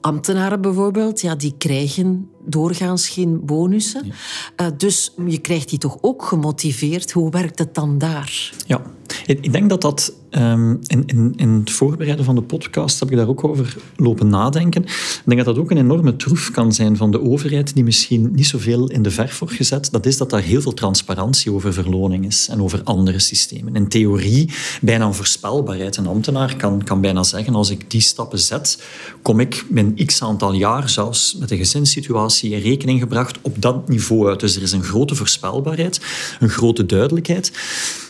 Ambtenaren 0.00 0.60
bijvoorbeeld, 0.60 1.20
ja, 1.20 1.34
die 1.34 1.54
krijgen 1.58 2.30
doorgaans 2.44 3.08
geen 3.08 3.44
bonussen. 3.44 4.12
Eh, 4.56 4.66
dus 4.76 5.12
je 5.26 5.38
krijgt 5.38 5.68
die 5.68 5.78
toch 5.78 5.98
ook 6.00 6.24
gemotiveerd. 6.24 7.12
Hoe 7.12 7.30
werkt 7.30 7.58
het 7.58 7.74
dan 7.74 7.98
daar? 7.98 8.52
Ja, 8.66 8.82
ik 9.26 9.52
denk 9.52 9.68
dat 9.68 9.80
dat 9.80 10.12
ehm, 10.30 10.70
in, 10.86 11.02
in, 11.06 11.32
in 11.36 11.48
het 11.48 11.70
voorbereiden 11.70 12.24
van 12.24 12.34
de 12.34 12.42
podcast 12.42 13.00
heb 13.00 13.10
ik 13.10 13.16
daar 13.16 13.28
ook 13.28 13.44
over 13.44 13.76
lopen 13.96 14.28
nadenken. 14.28 14.82
Ik 14.82 15.22
denk 15.24 15.44
dat 15.44 15.54
dat 15.54 15.64
ook 15.64 15.70
een 15.70 15.78
enorme 15.78 16.16
troef 16.16 16.50
kan 16.50 16.72
zijn 16.72 16.96
van 16.96 17.10
de 17.10 17.22
overheid, 17.22 17.74
die 17.74 17.84
misschien 17.84 18.30
niet 18.32 18.46
zoveel 18.46 18.90
in 18.90 19.02
de 19.02 19.10
verf 19.10 19.38
wordt 19.38 19.54
gezet. 19.54 19.88
Dat 19.90 20.06
is 20.06 20.16
dat 20.16 20.30
daar 20.30 20.42
heel 20.42 20.60
veel 20.60 20.74
transparantie 20.74 21.52
over 21.52 21.72
verloning 21.72 22.26
is 22.26 22.48
en 22.48 22.62
over 22.62 22.80
andere 22.84 23.18
systemen. 23.18 23.74
In 23.74 23.88
theorie 23.88 24.50
bijna 24.80 25.06
een 25.06 25.14
voorspelbaarheid. 25.14 25.96
Een 25.96 26.06
ambtenaar 26.06 26.56
kan, 26.56 26.84
kan 26.84 27.00
bijna 27.00 27.22
zeggen, 27.22 27.54
als 27.54 27.70
ik 27.70 27.90
die 27.90 28.00
stappen 28.00 28.38
zet, 28.38 28.82
kom 29.22 29.40
ik 29.40 29.64
binnen 29.68 30.06
x 30.06 30.22
aantal 30.22 30.52
jaar, 30.52 30.88
zelfs 30.88 31.36
met 31.38 31.48
de 31.48 31.56
gezinssituatie 31.56 32.50
in 32.50 32.60
rekening 32.60 33.00
gebracht, 33.00 33.38
op 33.42 33.62
dat 33.62 33.88
niveau 33.88 34.28
uit. 34.28 34.40
Dus 34.40 34.56
er 34.56 34.62
is 34.62 34.72
een 34.72 34.82
grote 34.82 35.14
voorspelbaarheid, 35.14 36.00
een 36.40 36.48
grote 36.48 36.86
duidelijkheid. 36.86 37.52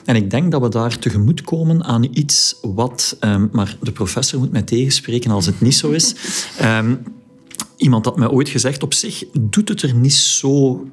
En 0.04 0.16
ik 0.16 0.30
denk 0.30 0.52
dat 0.52 0.60
we 0.60 0.68
daar 0.68 0.98
tegemoet 0.98 1.42
komen 1.42 1.84
aan 1.84 2.08
iets 2.12 2.56
wat, 2.62 3.16
um, 3.20 3.48
maar 3.52 3.76
de 3.80 3.92
professor 3.92 4.38
moet 4.38 4.52
mij 4.52 4.62
tegenspreken 4.62 5.30
als 5.30 5.46
het 5.46 5.60
niet 5.60 5.74
zo 5.74 5.90
is. 5.90 6.14
Um, 6.62 7.02
iemand 7.76 8.04
had 8.04 8.16
mij 8.16 8.28
ooit 8.28 8.48
gezegd, 8.48 8.82
op 8.82 8.94
zich 8.94 9.24
doet 9.40 9.68
het 9.68 9.82
er 9.82 9.94
niet 9.94 10.14
zo 10.14 10.86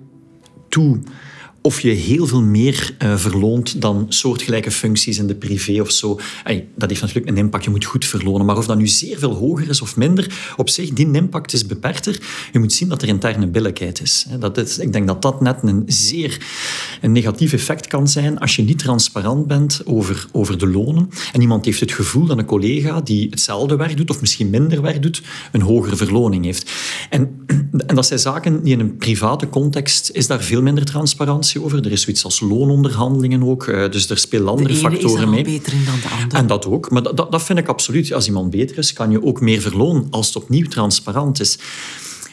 toe 0.70 1.00
of 1.62 1.82
je 1.82 1.90
heel 1.90 2.28
veel 2.28 2.42
meer 2.42 2.96
uh, 3.04 3.18
verloont 3.18 3.82
dan 3.82 4.06
soortgelijke 4.10 4.72
functies 4.72 5.18
in 5.18 5.28
de 5.28 5.36
privé 5.36 5.82
of 5.82 5.92
zo. 5.92 6.20
dat 6.76 6.90
heeft 6.90 7.02
natuurlijk 7.02 7.30
een 7.30 7.38
impact, 7.38 7.64
je 7.64 7.70
moet 7.70 7.86
goed 7.86 8.06
verlonen. 8.06 8.46
Maar 8.46 8.58
of 8.58 8.66
dat 8.66 8.78
nu 8.78 8.88
zeer 8.88 9.20
veel 9.20 9.34
hoger 9.34 9.70
is 9.70 9.82
of 9.82 9.96
minder, 9.96 10.54
op 10.58 10.70
zich, 10.70 10.90
die 10.90 11.12
impact 11.12 11.54
is 11.54 11.66
beperkter. 11.66 12.20
Je 12.52 12.60
moet 12.60 12.74
zien 12.74 12.90
dat 12.90 13.02
er 13.02 13.08
interne 13.08 13.48
billijkheid 13.48 14.02
is. 14.02 14.26
Dat 14.40 14.80
ik 14.80 14.94
denk 14.94 15.08
dat 15.08 15.22
dat 15.22 15.42
net 15.42 15.58
een 15.62 15.84
zeer 15.86 16.40
een 17.02 17.12
negatief 17.12 17.54
effect 17.54 17.88
kan 17.88 18.08
zijn 18.08 18.40
als 18.40 18.56
je 18.56 18.62
niet 18.62 18.80
transparant 18.80 19.48
bent 19.48 19.82
over, 19.86 20.28
over 20.32 20.58
de 20.58 20.68
lonen. 20.68 21.10
En 21.34 21.42
iemand 21.42 21.66
heeft 21.66 21.80
het 21.80 21.92
gevoel 21.92 22.26
dat 22.26 22.38
een 22.38 22.46
collega 22.46 23.02
die 23.02 23.28
hetzelfde 23.30 23.76
werk 23.76 23.98
doet, 23.98 24.10
of 24.10 24.22
misschien 24.22 24.50
minder 24.50 24.82
werk 24.82 25.02
doet, 25.02 25.22
een 25.52 25.62
hogere 25.62 25.96
verloning 25.96 26.46
heeft. 26.46 26.72
En, 27.10 27.46
en 27.88 27.96
dat 27.96 28.06
zijn 28.06 28.20
zaken 28.20 28.64
die 28.64 28.74
in 28.74 28.80
een 28.80 28.98
private 28.98 29.50
context 29.50 30.10
is 30.14 30.28
daar 30.28 30.44
veel 30.44 30.62
minder 30.62 30.86
transparantie 30.86 31.51
over. 31.60 31.86
Er 31.86 31.92
is 31.92 32.02
zoiets 32.02 32.24
als 32.24 32.40
loononderhandelingen 32.40 33.44
ook. 33.44 33.68
Eh, 33.68 33.92
dus 33.92 34.10
er 34.10 34.18
spelen 34.18 34.48
andere 34.48 34.76
factoren 34.76 35.30
mee. 35.30 35.44
beter 35.44 35.74
in 35.74 35.86
dan 35.86 36.00
de 36.02 36.10
andere. 36.22 36.38
En 36.38 36.48
dat 36.48 36.66
ook. 36.66 36.90
Maar 36.90 37.04
dat, 37.04 37.32
dat 37.32 37.44
vind 37.44 37.60
ik 37.60 37.68
absoluut. 37.68 38.14
Als 38.14 38.28
iemand 38.28 38.50
beter 38.50 38.78
is, 38.78 38.94
kan 38.94 39.12
je 39.12 39.24
ook 39.24 39.42
meer 39.42 39.62
verlonen 39.62 40.08
als 40.10 40.28
het 40.28 40.36
opnieuw 40.36 40.68
transparant 40.68 41.40
is. 41.40 41.58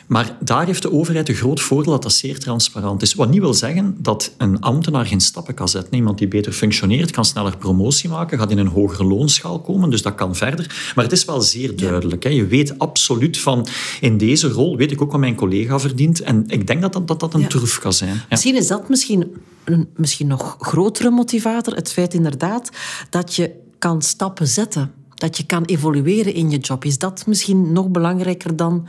Maar 0.08 0.36
daar 0.40 0.66
heeft 0.66 0.82
de 0.82 0.92
overheid 0.92 1.28
een 1.28 1.34
groot 1.34 1.60
voordeel 1.60 1.92
dat 1.92 2.02
dat 2.02 2.12
zeer 2.12 2.38
transparant 2.38 3.02
is. 3.02 3.14
Wat 3.14 3.30
niet 3.30 3.40
wil 3.40 3.54
zeggen 3.54 3.96
dat 3.98 4.34
een 4.36 4.60
ambtenaar 4.60 5.06
geen 5.06 5.20
stappen 5.20 5.54
kan 5.54 5.68
zetten. 5.68 5.94
Iemand 5.94 6.18
die 6.18 6.28
beter 6.28 6.52
functioneert, 6.52 7.10
kan 7.10 7.24
sneller 7.24 7.56
promotie 7.56 8.08
maken, 8.08 8.38
gaat 8.38 8.50
in 8.50 8.58
een 8.58 8.66
hogere 8.66 9.04
loonschaal 9.04 9.60
komen, 9.60 9.90
dus 9.90 10.02
dat 10.02 10.14
kan 10.14 10.34
verder. 10.34 10.92
Maar 10.94 11.04
het 11.04 11.12
is 11.12 11.24
wel 11.24 11.40
zeer 11.40 11.76
duidelijk. 11.76 12.22
Hè. 12.22 12.30
Je 12.30 12.46
weet 12.46 12.78
absoluut 12.78 13.38
van, 13.38 13.66
in 14.00 14.18
deze 14.18 14.48
rol 14.48 14.76
weet 14.76 14.90
ik 14.90 15.02
ook 15.02 15.10
wat 15.10 15.20
mijn 15.20 15.34
collega 15.34 15.78
verdient. 15.78 16.20
En 16.20 16.44
ik 16.46 16.66
denk 16.66 16.82
dat 16.82 16.92
dat, 16.92 17.08
dat, 17.08 17.20
dat 17.20 17.34
een 17.34 17.40
ja. 17.40 17.46
troef 17.46 17.78
kan 17.78 17.92
zijn. 17.92 18.14
Ja. 18.14 18.26
Misschien 18.28 18.56
is 18.56 18.66
dat 18.66 18.88
misschien 18.88 19.36
een 19.64 19.88
misschien 19.96 20.26
nog 20.26 20.56
grotere 20.60 21.10
motivator. 21.10 21.74
Het 21.74 21.92
feit 21.92 22.14
inderdaad 22.14 22.70
dat 23.10 23.34
je 23.34 23.50
kan 23.78 24.02
stappen 24.02 24.46
zetten 24.46 24.92
dat 25.18 25.36
je 25.36 25.46
kan 25.46 25.64
evolueren 25.64 26.34
in 26.34 26.50
je 26.50 26.58
job. 26.58 26.84
Is 26.84 26.98
dat 26.98 27.26
misschien 27.26 27.72
nog 27.72 27.88
belangrijker 27.88 28.56
dan 28.56 28.88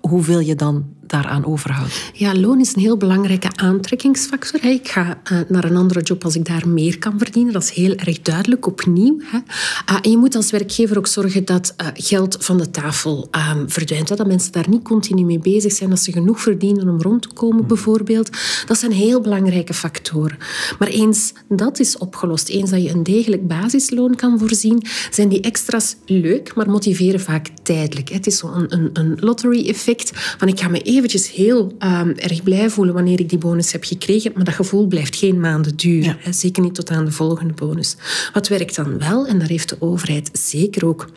hoeveel 0.00 0.40
je 0.40 0.54
dan 0.54 0.84
daaraan 1.08 1.44
overhoudt? 1.44 2.10
Ja, 2.12 2.34
loon 2.34 2.60
is 2.60 2.74
een 2.74 2.80
heel 2.80 2.96
belangrijke 2.96 3.48
aantrekkingsfactor. 3.54 4.64
Ik 4.64 4.88
ga 4.88 5.20
uh, 5.32 5.38
naar 5.48 5.64
een 5.64 5.76
andere 5.76 6.00
job 6.00 6.24
als 6.24 6.36
ik 6.36 6.44
daar 6.44 6.68
meer 6.68 6.98
kan 6.98 7.18
verdienen. 7.18 7.52
Dat 7.52 7.62
is 7.62 7.70
heel 7.70 7.94
erg 7.94 8.22
duidelijk, 8.22 8.66
opnieuw. 8.66 9.18
Hè. 9.24 9.38
Uh, 9.38 9.98
en 10.02 10.10
je 10.10 10.16
moet 10.16 10.34
als 10.34 10.50
werkgever 10.50 10.98
ook 10.98 11.06
zorgen 11.06 11.44
dat 11.44 11.74
uh, 11.80 11.86
geld 11.94 12.36
van 12.40 12.58
de 12.58 12.70
tafel 12.70 13.28
ehm, 13.30 13.68
verdwijnt. 13.68 14.08
Dat 14.08 14.26
mensen 14.26 14.52
daar 14.52 14.68
niet 14.68 14.82
continu 14.82 15.24
mee 15.24 15.38
bezig 15.38 15.72
zijn. 15.72 15.90
Dat 15.90 16.00
ze 16.00 16.12
genoeg 16.12 16.40
verdienen 16.40 16.88
om 16.88 17.02
rond 17.02 17.22
te 17.22 17.28
komen, 17.28 17.66
bijvoorbeeld. 17.66 18.30
Dat 18.66 18.78
zijn 18.78 18.92
heel 18.92 19.20
belangrijke 19.20 19.74
factoren. 19.74 20.38
Maar 20.78 20.88
eens 20.88 21.32
dat 21.48 21.80
is 21.80 21.98
opgelost, 21.98 22.48
eens 22.48 22.70
dat 22.70 22.82
je 22.82 22.90
een 22.90 23.02
degelijk 23.02 23.46
basisloon 23.46 24.14
kan 24.14 24.38
voorzien, 24.38 24.82
zijn 25.10 25.28
die 25.28 25.40
extra's 25.40 25.96
leuk, 26.06 26.54
maar 26.54 26.70
motiveren 26.70 27.20
vaak 27.20 27.48
tijdelijk. 27.62 28.08
Het 28.08 28.26
is 28.26 28.38
zo'n 28.38 28.66
een, 28.68 28.90
een 28.92 29.16
lottery-effect 29.20 30.10
van 30.14 30.48
ik 30.48 30.60
ga 30.60 30.68
me 30.68 30.80
even 30.82 30.97
eventjes 30.98 31.30
heel 31.30 31.72
um, 31.78 32.14
erg 32.16 32.42
blij 32.42 32.70
voelen 32.70 32.94
wanneer 32.94 33.20
ik 33.20 33.28
die 33.28 33.38
bonus 33.38 33.72
heb 33.72 33.84
gekregen, 33.84 34.32
maar 34.34 34.44
dat 34.44 34.54
gevoel 34.54 34.86
blijft 34.86 35.16
geen 35.16 35.40
maanden 35.40 35.76
duren. 35.76 36.16
Hè, 36.20 36.32
zeker 36.32 36.62
niet 36.62 36.74
tot 36.74 36.90
aan 36.90 37.04
de 37.04 37.10
volgende 37.10 37.52
bonus. 37.52 37.96
Wat 38.32 38.48
werkt 38.48 38.76
dan 38.76 38.98
wel, 38.98 39.26
en 39.26 39.38
daar 39.38 39.48
heeft 39.48 39.68
de 39.68 39.76
overheid 39.78 40.30
zeker 40.32 40.86
ook 40.86 41.08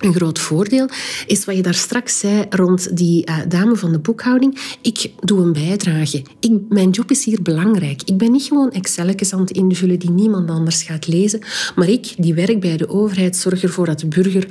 een 0.00 0.14
groot 0.14 0.38
voordeel 0.38 0.88
is 1.26 1.44
wat 1.44 1.56
je 1.56 1.62
daar 1.62 1.74
straks 1.74 2.18
zei 2.18 2.46
rond 2.50 2.96
die 2.96 3.28
uh, 3.28 3.36
dame 3.48 3.76
van 3.76 3.92
de 3.92 3.98
boekhouding. 3.98 4.76
Ik 4.82 5.10
doe 5.20 5.40
een 5.40 5.52
bijdrage. 5.52 6.22
Ik, 6.40 6.52
mijn 6.68 6.90
job 6.90 7.10
is 7.10 7.24
hier 7.24 7.42
belangrijk. 7.42 8.02
Ik 8.04 8.16
ben 8.16 8.32
niet 8.32 8.42
gewoon 8.42 8.70
Excelletjes 8.70 9.32
aan 9.32 9.40
het 9.40 9.50
invullen 9.50 9.98
die 9.98 10.10
niemand 10.10 10.50
anders 10.50 10.82
gaat 10.82 11.06
lezen, 11.06 11.40
maar 11.76 11.88
ik, 11.88 12.14
die 12.16 12.34
werk 12.34 12.60
bij 12.60 12.76
de 12.76 12.88
overheid, 12.88 13.36
zorg 13.36 13.62
ervoor 13.62 13.86
dat 13.86 14.00
de 14.00 14.06
burger 14.06 14.46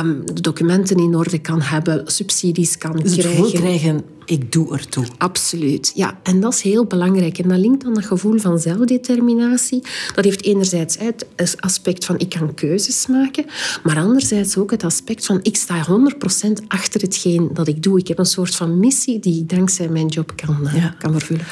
um, 0.00 0.22
de 0.34 0.40
documenten 0.40 0.96
in 0.96 1.14
orde 1.14 1.38
kan 1.38 1.60
hebben, 1.60 2.02
subsidies 2.04 2.78
kan 2.78 2.96
dus 2.96 3.16
krijgen. 3.16 3.42
Het 3.42 3.52
krijgen 3.52 4.04
ik 4.28 4.52
doe 4.52 4.72
ertoe. 4.72 5.06
Absoluut, 5.18 5.92
ja. 5.94 6.18
En 6.22 6.40
dat 6.40 6.54
is 6.54 6.62
heel 6.62 6.84
belangrijk. 6.84 7.38
En 7.38 7.48
dat 7.48 7.58
linkt 7.58 7.84
dan 7.84 7.94
dat 7.94 8.04
gevoel 8.04 8.38
van 8.38 8.58
zelfdeterminatie. 8.58 9.82
Dat 10.14 10.24
heeft 10.24 10.44
enerzijds 10.44 10.96
het 10.98 11.56
aspect 11.60 12.04
van 12.04 12.18
ik 12.18 12.28
kan 12.28 12.54
keuzes 12.54 13.06
maken, 13.06 13.44
maar 13.82 13.98
anderzijds 13.98 14.56
ook 14.56 14.70
het 14.70 14.84
aspect 14.84 15.26
van 15.26 15.38
ik 15.42 15.56
sta 15.56 15.86
100% 15.86 16.66
achter 16.68 17.00
hetgeen 17.00 17.50
dat 17.52 17.68
ik 17.68 17.82
doe. 17.82 17.98
Ik 17.98 18.08
heb 18.08 18.18
een 18.18 18.26
soort 18.26 18.54
van 18.54 18.78
missie 18.78 19.18
die 19.20 19.40
ik 19.40 19.48
dankzij 19.48 19.88
mijn 19.88 20.06
job 20.06 20.32
kan, 20.36 20.68
ja. 20.74 20.94
kan 20.98 21.12
vervullen. 21.12 21.44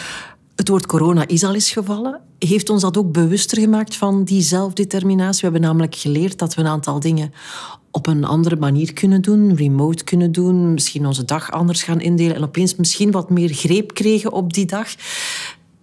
Het 0.56 0.68
woord 0.68 0.86
corona 0.86 1.26
is 1.26 1.44
al 1.44 1.54
eens 1.54 1.70
gevallen. 1.70 2.20
Heeft 2.38 2.70
ons 2.70 2.82
dat 2.82 2.96
ook 2.96 3.12
bewuster 3.12 3.60
gemaakt 3.60 3.96
van 3.96 4.24
die 4.24 4.42
zelfdeterminatie? 4.42 5.40
We 5.40 5.46
hebben 5.46 5.60
namelijk 5.60 5.94
geleerd 5.94 6.38
dat 6.38 6.54
we 6.54 6.60
een 6.60 6.66
aantal 6.66 7.00
dingen 7.00 7.32
op 7.90 8.06
een 8.06 8.24
andere 8.24 8.56
manier 8.56 8.92
kunnen 8.92 9.22
doen, 9.22 9.54
remote 9.54 10.04
kunnen 10.04 10.32
doen, 10.32 10.72
misschien 10.72 11.06
onze 11.06 11.24
dag 11.24 11.50
anders 11.50 11.82
gaan 11.82 12.00
indelen 12.00 12.36
en 12.36 12.42
opeens 12.42 12.76
misschien 12.76 13.10
wat 13.10 13.30
meer 13.30 13.48
greep 13.48 13.94
kregen 13.94 14.32
op 14.32 14.52
die 14.52 14.66
dag. 14.66 14.88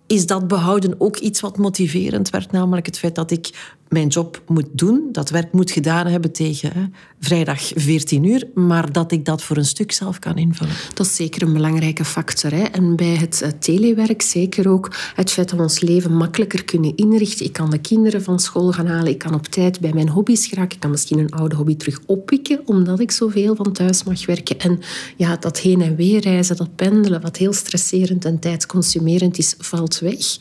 Is 0.07 0.25
dat 0.25 0.47
behouden 0.47 0.95
ook 0.97 1.17
iets 1.17 1.39
wat 1.39 1.57
motiverend 1.57 2.29
werd, 2.29 2.51
namelijk 2.51 2.85
het 2.85 2.99
feit 2.99 3.15
dat 3.15 3.31
ik 3.31 3.73
mijn 3.93 4.07
job 4.07 4.41
moet 4.47 4.67
doen, 4.71 5.09
dat 5.11 5.29
werk 5.29 5.51
moet 5.51 5.71
gedaan 5.71 6.07
hebben 6.07 6.31
tegen 6.31 6.93
vrijdag 7.19 7.71
14 7.75 8.23
uur, 8.23 8.47
maar 8.53 8.91
dat 8.91 9.11
ik 9.11 9.25
dat 9.25 9.43
voor 9.43 9.57
een 9.57 9.65
stuk 9.65 9.91
zelf 9.91 10.19
kan 10.19 10.37
invullen. 10.37 10.73
Dat 10.93 11.05
is 11.05 11.15
zeker 11.15 11.41
een 11.41 11.53
belangrijke 11.53 12.05
factor. 12.05 12.51
Hè. 12.51 12.63
En 12.63 12.95
bij 12.95 13.15
het 13.15 13.41
uh, 13.43 13.49
telewerk 13.59 14.21
zeker 14.21 14.69
ook 14.69 14.91
het 15.15 15.31
feit 15.31 15.49
dat 15.49 15.57
we 15.57 15.63
ons 15.63 15.79
leven 15.79 16.15
makkelijker 16.15 16.63
kunnen 16.63 16.95
inrichten. 16.95 17.45
Ik 17.45 17.53
kan 17.53 17.69
de 17.69 17.77
kinderen 17.77 18.23
van 18.23 18.39
school 18.39 18.71
gaan 18.71 18.87
halen, 18.87 19.11
ik 19.11 19.17
kan 19.17 19.33
op 19.33 19.47
tijd 19.47 19.79
bij 19.79 19.93
mijn 19.93 20.09
hobby's 20.09 20.47
geraken, 20.47 20.75
ik 20.75 20.79
kan 20.79 20.91
misschien 20.91 21.19
een 21.19 21.31
oude 21.31 21.55
hobby 21.55 21.75
terug 21.75 21.99
oppikken, 22.05 22.61
omdat 22.65 22.99
ik 22.99 23.11
zoveel 23.11 23.55
van 23.55 23.71
thuis 23.71 24.03
mag 24.03 24.25
werken. 24.25 24.59
En 24.59 24.79
ja, 25.17 25.37
dat 25.37 25.59
heen 25.59 25.81
en 25.81 25.95
weer 25.95 26.19
reizen, 26.19 26.57
dat 26.57 26.75
pendelen, 26.75 27.21
wat 27.21 27.37
heel 27.37 27.53
stresserend 27.53 28.25
en 28.25 28.39
tijdsconsumerend 28.39 29.37
is, 29.37 29.55
valt 29.57 29.99
weg. 29.99 30.37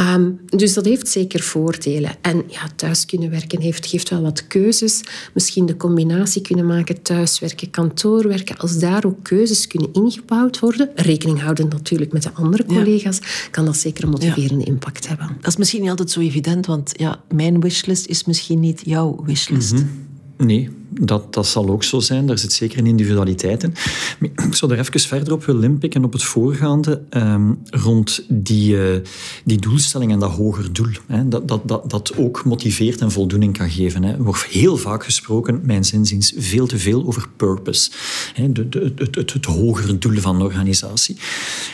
Um, 0.00 0.40
dus 0.46 0.74
dat 0.74 0.84
heeft 0.84 1.08
zeker 1.08 1.40
voordelen. 1.40 2.10
En 2.20 2.44
ja, 2.48 2.60
thuis 2.76 2.85
kunnen 3.06 3.30
werken 3.30 3.60
heeft, 3.60 3.86
geeft 3.86 4.10
wel 4.10 4.22
wat 4.22 4.46
keuzes. 4.46 5.00
Misschien 5.34 5.66
de 5.66 5.76
combinatie 5.76 6.42
kunnen 6.42 6.66
maken 6.66 7.02
thuiswerken, 7.02 7.70
kantoorwerken. 7.70 8.56
Als 8.56 8.78
daar 8.78 9.04
ook 9.04 9.22
keuzes 9.22 9.66
kunnen 9.66 9.92
ingebouwd 9.92 10.58
worden, 10.58 10.90
rekening 10.94 11.40
houden 11.40 11.68
natuurlijk 11.68 12.12
met 12.12 12.22
de 12.22 12.32
andere 12.32 12.64
collega's, 12.64 13.18
ja. 13.18 13.24
kan 13.50 13.64
dat 13.64 13.76
zeker 13.76 14.04
een 14.04 14.10
motiverende 14.10 14.64
ja. 14.64 14.70
impact 14.70 15.08
hebben. 15.08 15.36
Dat 15.40 15.50
is 15.50 15.56
misschien 15.56 15.80
niet 15.80 15.90
altijd 15.90 16.10
zo 16.10 16.20
evident, 16.20 16.66
want 16.66 16.92
ja, 16.96 17.20
mijn 17.30 17.60
wishlist 17.60 18.06
is 18.06 18.24
misschien 18.24 18.60
niet 18.60 18.82
jouw 18.84 19.22
wishlist. 19.24 19.72
Mm 19.72 19.78
-hmm. 19.78 20.46
Nee, 20.46 20.70
dat, 21.00 21.34
dat 21.34 21.46
zal 21.46 21.68
ook 21.68 21.84
zo 21.84 22.00
zijn. 22.00 22.26
Daar 22.26 22.38
zit 22.38 22.52
zeker 22.52 22.78
een 22.78 22.86
individualiteit 22.86 23.62
in. 23.62 23.74
Ik 24.20 24.54
zou 24.54 24.72
er 24.72 24.78
even 24.78 25.00
verder 25.00 25.32
op 25.32 25.44
willen 25.44 25.62
inpikken 25.62 26.04
op 26.04 26.12
het 26.12 26.22
voorgaande 26.22 27.02
um, 27.10 27.58
rond 27.64 28.24
die, 28.28 28.74
uh, 28.74 28.96
die 29.44 29.58
doelstelling 29.58 30.12
en 30.12 30.18
dat 30.18 30.30
hoger 30.30 30.72
doel. 30.72 30.92
Hè. 31.06 31.28
Dat, 31.28 31.48
dat, 31.48 31.68
dat, 31.68 31.90
dat 31.90 32.16
ook 32.16 32.44
motiveert 32.44 33.00
en 33.00 33.10
voldoening 33.10 33.56
kan 33.56 33.70
geven. 33.70 34.04
Hè. 34.04 34.12
Er 34.12 34.22
wordt 34.22 34.44
heel 34.44 34.76
vaak 34.76 35.04
gesproken, 35.04 35.60
mijn 35.64 35.84
zinziens, 35.84 36.32
veel 36.36 36.66
te 36.66 36.78
veel 36.78 37.06
over 37.06 37.28
purpose. 37.36 37.90
Hè. 38.34 38.52
De, 38.52 38.68
de, 38.68 38.92
het, 38.96 39.14
het, 39.14 39.32
het 39.32 39.44
hogere 39.44 39.98
doel 39.98 40.20
van 40.20 40.34
een 40.34 40.42
organisatie. 40.42 41.16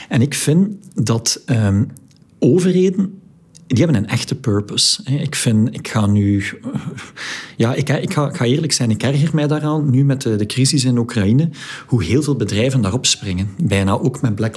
En 0.09 0.23
ik 0.23 0.35
vind 0.35 0.69
dat 0.95 1.43
um, 1.47 1.91
overheden 2.39 3.22
die 3.73 3.85
hebben 3.85 4.03
een 4.03 4.09
echte 4.09 4.35
purpose. 4.35 5.03
Ik 5.05 5.35
vind, 5.35 5.75
ik 5.75 5.89
ga 5.89 6.07
nu... 6.07 6.45
Ja, 7.57 7.75
ik, 7.75 7.89
ik, 7.89 8.13
ga, 8.13 8.45
eerlijk 8.45 8.73
zijn, 8.73 8.91
ik 8.91 9.03
erger 9.03 9.31
mij 9.33 9.47
daaraan, 9.47 9.91
nu 9.91 10.05
met 10.05 10.23
de, 10.23 10.37
de 10.37 10.47
crisis 10.47 10.85
in 10.85 10.99
Oekraïne, 10.99 11.49
hoe 11.87 12.05
heel 12.05 12.23
veel 12.23 12.37
bedrijven 12.37 12.81
daarop 12.81 13.07
springen. 13.07 13.51
Bijna 13.63 13.99
ook 13.99 14.21
met 14.21 14.35
Black 14.35 14.57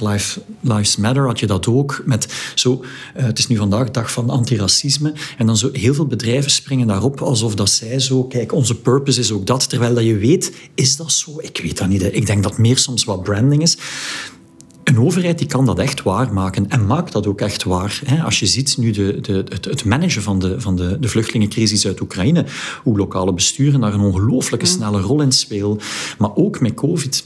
Lives, 0.60 0.96
Matter 0.96 1.26
had 1.26 1.40
je 1.40 1.46
dat 1.46 1.66
ook. 1.66 2.02
Met 2.04 2.52
zo, 2.54 2.84
uh, 3.16 3.22
het 3.24 3.38
is 3.38 3.46
nu 3.46 3.56
vandaag 3.56 3.90
dag 3.90 4.12
van 4.12 4.30
antiracisme, 4.30 5.12
en 5.38 5.46
dan 5.46 5.56
zo 5.56 5.68
heel 5.72 5.94
veel 5.94 6.06
bedrijven 6.06 6.50
springen 6.50 6.86
daarop 6.86 7.20
alsof 7.20 7.54
dat 7.54 7.70
zij 7.70 8.00
zo, 8.00 8.24
kijk, 8.24 8.52
onze 8.52 8.74
purpose 8.74 9.20
is 9.20 9.32
ook 9.32 9.46
dat, 9.46 9.68
terwijl 9.68 9.94
dat 9.94 10.04
je 10.04 10.16
weet, 10.16 10.52
is 10.74 10.96
dat 10.96 11.12
zo? 11.12 11.34
Ik 11.40 11.60
weet 11.62 11.78
dat 11.78 11.88
niet. 11.88 12.02
Ik 12.02 12.26
denk 12.26 12.42
dat 12.42 12.58
meer 12.58 12.78
soms 12.78 13.04
wat 13.04 13.22
branding 13.22 13.62
is. 13.62 13.76
Een 14.86 15.00
overheid 15.00 15.38
die 15.38 15.46
kan 15.46 15.66
dat 15.66 15.78
echt 15.78 16.02
waarmaken 16.02 16.68
en 16.68 16.86
maakt 16.86 17.12
dat 17.12 17.26
ook 17.26 17.40
echt 17.40 17.64
waar. 17.64 18.02
Als 18.24 18.40
je 18.40 18.46
ziet 18.46 18.76
nu 18.78 18.90
de, 18.90 19.20
de, 19.20 19.44
het, 19.48 19.64
het 19.64 19.84
managen 19.84 20.22
van, 20.22 20.38
de, 20.38 20.60
van 20.60 20.76
de, 20.76 20.96
de 21.00 21.08
vluchtelingencrisis 21.08 21.86
uit 21.86 22.00
Oekraïne, 22.00 22.44
hoe 22.82 22.96
lokale 22.96 23.32
besturen 23.32 23.80
daar 23.80 23.94
een 23.94 24.00
ongelooflijke 24.00 24.66
snelle 24.66 25.00
rol 25.00 25.20
in 25.20 25.32
spelen, 25.32 25.78
maar 26.18 26.34
ook 26.34 26.60
met 26.60 26.74
COVID 26.74 27.24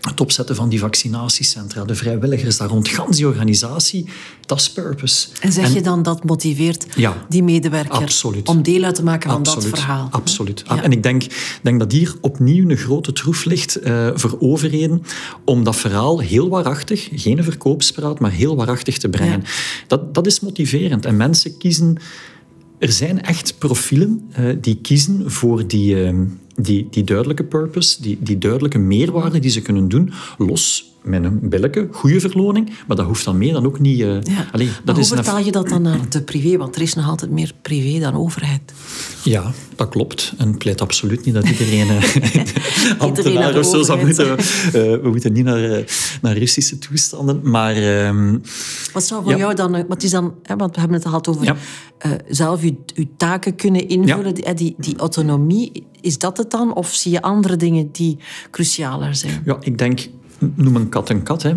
het 0.00 0.20
opzetten 0.20 0.56
van 0.56 0.68
die 0.68 0.78
vaccinatiecentra, 0.78 1.84
de 1.84 1.94
vrijwilligers 1.94 2.56
daar 2.56 2.68
rond, 2.68 2.88
gans 2.88 3.16
die 3.16 3.26
organisatie, 3.26 4.08
dat 4.46 4.60
is 4.60 4.70
purpose. 4.70 5.28
En 5.40 5.52
zeg 5.52 5.74
je 5.74 5.80
dan 5.80 6.02
dat 6.02 6.24
motiveert 6.24 6.86
ja, 6.96 7.26
die 7.28 7.42
medewerker 7.42 8.02
absoluut. 8.02 8.48
om 8.48 8.62
deel 8.62 8.82
uit 8.82 8.94
te 8.94 9.02
maken 9.02 9.30
van 9.30 9.38
absoluut, 9.38 9.70
dat 9.70 9.78
verhaal? 9.78 10.08
Absoluut. 10.10 10.62
Ja. 10.66 10.82
En 10.82 10.92
ik 10.92 11.02
denk, 11.02 11.24
denk 11.62 11.78
dat 11.78 11.92
hier 11.92 12.14
opnieuw 12.20 12.70
een 12.70 12.76
grote 12.76 13.12
troef 13.12 13.44
ligt 13.44 13.86
uh, 13.86 14.08
voor 14.14 14.36
overheden 14.40 15.02
om 15.44 15.64
dat 15.64 15.76
verhaal 15.76 16.18
heel 16.18 16.48
waarachtig, 16.48 17.08
geen 17.12 17.44
verkoopspraat, 17.44 18.18
maar 18.18 18.30
heel 18.30 18.56
waarachtig 18.56 18.98
te 18.98 19.08
brengen. 19.08 19.40
Ja. 19.40 19.48
Dat, 19.86 20.14
dat 20.14 20.26
is 20.26 20.40
motiverend. 20.40 21.06
En 21.06 21.16
mensen 21.16 21.56
kiezen... 21.56 21.98
Er 22.80 22.92
zijn 22.92 23.22
echt 23.22 23.58
profielen 23.58 24.30
uh, 24.38 24.56
die 24.60 24.76
kiezen 24.76 25.30
voor 25.30 25.66
die... 25.66 25.94
Uh, 25.94 26.20
die, 26.54 26.86
die 26.90 27.04
duidelijke 27.04 27.44
purpose, 27.44 28.02
die, 28.02 28.18
die 28.20 28.38
duidelijke 28.38 28.78
meerwaarde 28.78 29.38
die 29.38 29.50
ze 29.50 29.62
kunnen 29.62 29.88
doen, 29.88 30.12
los 30.38 30.89
met 31.02 31.24
een 31.24 31.38
billijke, 31.42 31.88
goede 31.90 32.20
verloning, 32.20 32.70
maar 32.86 32.96
dat 32.96 33.06
hoeft 33.06 33.24
dan 33.24 33.38
meer 33.38 33.52
dan 33.52 33.66
ook 33.66 33.78
niet... 33.78 34.00
Uh, 34.00 34.22
ja. 34.22 34.46
Allee, 34.52 34.66
dat 34.66 34.84
maar 34.84 34.94
hoe 34.94 35.04
vertaal 35.04 35.38
je 35.38 35.52
dat 35.52 35.68
dan 35.68 35.82
naar 35.82 36.08
de 36.08 36.22
privé? 36.22 36.56
Want 36.56 36.76
er 36.76 36.82
is 36.82 36.94
nog 36.94 37.08
altijd 37.08 37.30
meer 37.30 37.52
privé 37.62 38.00
dan 38.00 38.14
overheid. 38.14 38.72
Ja, 39.24 39.52
dat 39.76 39.88
klopt. 39.88 40.32
En 40.38 40.58
pleit 40.58 40.80
absoluut 40.80 41.24
niet 41.24 41.34
dat 41.34 41.48
iedereen 41.48 41.86
uh, 41.96 42.02
ambtenaar 42.98 43.58
of 43.58 43.66
zo 43.66 43.82
zou 43.82 44.06
moeten... 44.06 44.30
Uh, 44.30 44.36
we 44.72 45.08
moeten 45.10 45.32
niet 45.32 45.44
naar, 45.44 45.84
naar 46.22 46.36
Russische 46.36 46.78
toestanden, 46.78 47.40
maar... 47.50 47.76
Uh, 47.76 48.34
wat 48.92 49.04
zou 49.04 49.22
voor 49.22 49.32
ja. 49.32 49.38
jou 49.38 49.54
dan... 49.54 49.86
Wat 49.88 50.02
is 50.02 50.10
dan 50.10 50.34
hè, 50.42 50.56
want 50.56 50.74
we 50.74 50.80
hebben 50.80 50.98
het 50.98 51.06
gehad 51.06 51.28
over 51.28 51.44
ja. 51.44 51.56
zelf 52.28 52.62
je, 52.62 52.74
je, 52.94 53.06
taken 53.16 53.54
kunnen 53.54 53.88
invullen, 53.88 54.34
die, 54.34 54.54
die, 54.54 54.74
die 54.78 54.96
autonomie. 54.96 55.86
Is 56.00 56.18
dat 56.18 56.36
het 56.36 56.50
dan? 56.50 56.74
Of 56.74 56.94
zie 56.94 57.12
je 57.12 57.22
andere 57.22 57.56
dingen 57.56 57.88
die 57.92 58.18
crucialer 58.50 59.14
zijn? 59.14 59.42
Ja, 59.44 59.56
ik 59.60 59.78
denk 59.78 60.08
noem 60.54 60.76
een 60.76 60.88
kat 60.88 61.08
een 61.08 61.22
kat. 61.22 61.42
Hè. 61.42 61.54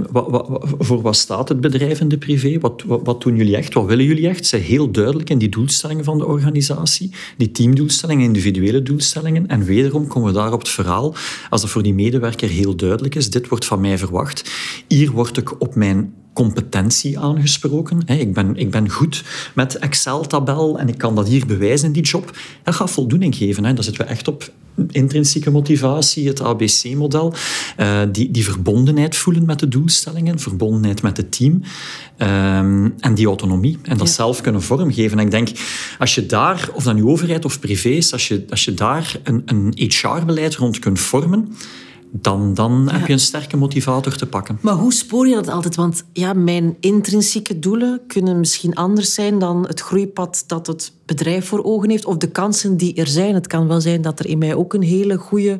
Voor 0.80 1.02
wat 1.02 1.16
staat 1.16 1.50
het 1.50 1.62
bedrijf 1.62 2.00
in 2.00 2.08
de 2.08 2.18
privé? 2.18 2.60
Wat, 2.60 2.84
wat, 2.86 3.00
wat, 3.04 3.22
doen 3.22 3.36
jullie 3.36 3.56
echt? 3.56 3.74
Wat 3.74 3.86
willen 3.86 4.06
jullie 4.06 4.28
echt? 4.28 4.46
Zijn 4.46 4.62
heel 4.62 4.92
duidelijk 4.92 5.30
in 5.30 5.38
die 5.38 5.50
doelstellingen 5.50 6.04
van 6.04 6.18
de 6.18 6.26
organisatie. 6.26 7.12
Die 7.38 7.52
teamdoelstellingen, 7.52 8.24
individuele 8.24 8.84
doelstellingen. 8.84 9.48
En 9.48 9.64
wederom 9.64 10.08
komen 10.08 10.34
we 10.34 10.40
daar 10.40 10.54
op 10.54 10.60
het 10.60 10.70
verhaal. 10.70 11.16
Als 11.50 11.62
dat 11.62 11.70
voor 11.70 11.84
die 11.84 11.94
medewerker 11.94 12.50
heel 12.50 12.76
duidelijk 12.76 13.16
is, 13.16 13.30
dit 13.30 13.48
wordt 13.48 13.66
van 13.66 13.82
mij 13.82 13.98
verwacht. 13.98 14.52
Hier 14.88 15.12
word 15.12 15.38
ik 15.38 15.62
op 15.62 15.76
mijn 15.76 16.14
competentie 16.34 17.20
aangesproken. 17.20 18.02
Ik 18.06 18.34
ben, 18.34 18.56
ik 18.56 18.72
ben 18.72 18.90
goed 18.90 19.24
met 19.56 19.78
Excel-tabel 19.78 20.80
en 20.80 20.88
ik 20.88 20.98
kan 20.98 21.16
dat 21.16 21.28
hier 21.28 21.46
bewijzen 21.46 21.88
in 21.88 21.94
die 21.94 22.04
job. 22.04 22.38
Dat 22.64 22.76
gaat 22.76 22.92
voldoening 22.92 23.36
geven. 23.36 23.64
Daar 23.64 23.84
zitten 23.84 24.06
we 24.06 24.12
echt 24.12 24.28
op 24.28 24.52
intrinsieke 24.92 25.52
motivatie, 25.52 26.28
het 26.28 26.42
ABC-model. 26.42 27.34
Uh, 27.80 28.02
die, 28.12 28.32
die 28.32 28.44
verbondenheid 28.44 29.16
voelen 29.16 29.46
met 29.46 29.60
de 29.60 29.68
doelstellingen, 29.68 30.40
verbondenheid 30.40 31.02
met 31.02 31.18
het 31.18 31.38
team 31.38 31.62
um, 32.18 32.94
en 33.00 33.14
die 33.14 33.26
autonomie. 33.26 33.78
En 33.84 33.98
dat 33.98 34.08
ja. 34.08 34.14
zelf 34.14 34.42
kunnen 34.42 34.62
vormgeven. 34.62 35.20
En 35.20 35.26
ik 35.26 35.32
denk, 35.32 35.50
als 36.00 36.16
je 36.16 36.26
daar, 36.26 36.70
of 36.74 36.84
dat 36.84 36.96
nu 36.96 37.04
overheid 37.04 37.46
of 37.46 37.60
privé 37.60 37.90
is, 37.90 38.12
als 38.12 38.28
je, 38.28 38.46
als 38.50 38.66
je 38.66 38.74
daar 38.74 39.20
een, 39.24 39.42
een 39.46 39.74
HR-beleid 39.76 40.56
rond 40.56 40.80
kunt 40.80 41.00
vormen, 41.00 41.56
dan, 42.22 42.54
dan 42.54 42.84
ja. 42.86 42.98
heb 42.98 43.08
je 43.08 43.14
een 43.14 43.20
sterke 43.20 43.58
motivator 43.58 44.16
te 44.16 44.26
pakken. 44.26 44.58
Maar 44.62 44.74
hoe 44.74 44.94
spoor 44.94 45.28
je 45.28 45.36
dat 45.36 45.48
altijd? 45.48 45.76
Want 45.76 46.04
ja, 46.12 46.34
mijn 46.34 46.78
intrinsieke 46.80 47.60
doelen 47.60 48.02
kunnen 48.08 48.40
misschien 48.40 48.76
anders 48.76 49.14
zijn 49.14 49.40
dan 49.40 49.68
het 49.68 49.80
groeipad 49.80 50.44
dat 50.48 50.68
het 50.68 50.94
bedrijf 51.06 51.48
voor 51.48 51.64
ogen 51.64 51.90
heeft 51.90 52.06
of 52.06 52.18
de 52.18 52.30
kansen 52.30 52.78
die 52.78 52.94
er 52.96 53.08
zijn. 53.08 53.34
Het 53.34 53.48
kan 53.48 53.68
wel 53.68 53.82
zijn 53.82 54.02
dat 54.02 54.20
er 54.20 54.28
in 54.28 54.38
mij 54.38 54.56
ook 54.56 54.74
een 54.74 54.82
hele 54.82 55.18
goede 55.18 55.60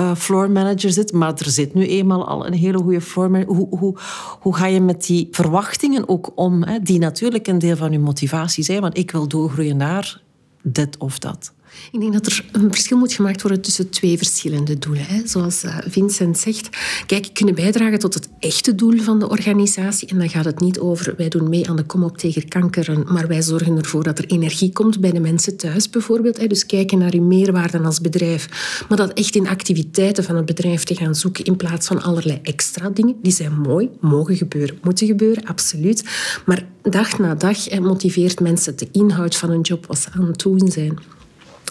uh, 0.00 0.14
floor 0.14 0.50
manager 0.50 0.90
zit, 0.90 1.12
maar 1.12 1.34
er 1.36 1.50
zit 1.50 1.74
nu 1.74 1.86
eenmaal 1.86 2.26
al 2.28 2.46
een 2.46 2.52
hele 2.52 2.78
goede 2.78 3.00
floor 3.00 3.30
manager. 3.30 3.54
Hoe, 3.54 3.78
hoe, 3.78 3.96
hoe 4.40 4.54
ga 4.54 4.66
je 4.66 4.80
met 4.80 5.06
die 5.06 5.28
verwachtingen 5.30 6.08
ook 6.08 6.32
om, 6.34 6.62
hè, 6.62 6.78
die 6.78 6.98
natuurlijk 6.98 7.46
een 7.46 7.58
deel 7.58 7.76
van 7.76 7.92
je 7.92 7.98
motivatie 7.98 8.64
zijn, 8.64 8.80
want 8.80 8.98
ik 8.98 9.10
wil 9.10 9.28
doorgroeien 9.28 9.76
naar 9.76 10.22
dit 10.62 10.96
of 10.98 11.18
dat? 11.18 11.52
Ik 11.92 12.00
denk 12.00 12.12
dat 12.12 12.26
er 12.26 12.44
een 12.52 12.70
verschil 12.70 12.98
moet 12.98 13.12
gemaakt 13.12 13.42
worden 13.42 13.60
tussen 13.60 13.90
twee 13.90 14.16
verschillende 14.16 14.78
doelen. 14.78 15.04
Hè. 15.06 15.26
Zoals 15.26 15.64
Vincent 15.88 16.38
zegt, 16.38 16.68
kijk, 17.06 17.30
kunnen 17.32 17.54
bijdragen 17.54 17.98
tot 17.98 18.14
het 18.14 18.28
echte 18.38 18.74
doel 18.74 18.98
van 18.98 19.18
de 19.18 19.28
organisatie. 19.28 20.08
En 20.08 20.18
dan 20.18 20.28
gaat 20.28 20.44
het 20.44 20.60
niet 20.60 20.78
over 20.78 21.14
wij 21.16 21.28
doen 21.28 21.48
mee 21.48 21.68
aan 21.68 21.76
de 21.76 21.84
kom 21.84 22.02
op 22.02 22.18
tegen 22.18 22.48
kanker, 22.48 23.12
maar 23.12 23.28
wij 23.28 23.42
zorgen 23.42 23.78
ervoor 23.78 24.02
dat 24.02 24.18
er 24.18 24.26
energie 24.26 24.72
komt 24.72 25.00
bij 25.00 25.10
de 25.10 25.20
mensen 25.20 25.56
thuis 25.56 25.90
bijvoorbeeld. 25.90 26.48
Dus 26.48 26.66
kijken 26.66 26.98
naar 26.98 27.14
uw 27.14 27.22
meerwaarde 27.22 27.78
als 27.78 28.00
bedrijf. 28.00 28.48
Maar 28.88 28.98
dat 28.98 29.12
echt 29.12 29.34
in 29.34 29.48
activiteiten 29.48 30.24
van 30.24 30.36
het 30.36 30.46
bedrijf 30.46 30.84
te 30.84 30.94
gaan 30.94 31.14
zoeken 31.14 31.44
in 31.44 31.56
plaats 31.56 31.86
van 31.86 32.02
allerlei 32.02 32.38
extra 32.42 32.90
dingen. 32.90 33.16
Die 33.22 33.32
zijn 33.32 33.60
mooi, 33.60 33.90
mogen 34.00 34.36
gebeuren, 34.36 34.78
moeten 34.82 35.06
gebeuren, 35.06 35.44
absoluut. 35.44 36.04
Maar 36.46 36.66
dag 36.82 37.18
na 37.18 37.34
dag 37.34 37.80
motiveert 37.80 38.40
mensen 38.40 38.76
de 38.76 38.88
inhoud 38.92 39.36
van 39.36 39.50
een 39.50 39.60
job 39.60 39.86
wat 39.86 39.98
ze 39.98 40.08
aan 40.12 40.26
het 40.26 40.38
doen 40.38 40.70
zijn. 40.70 40.98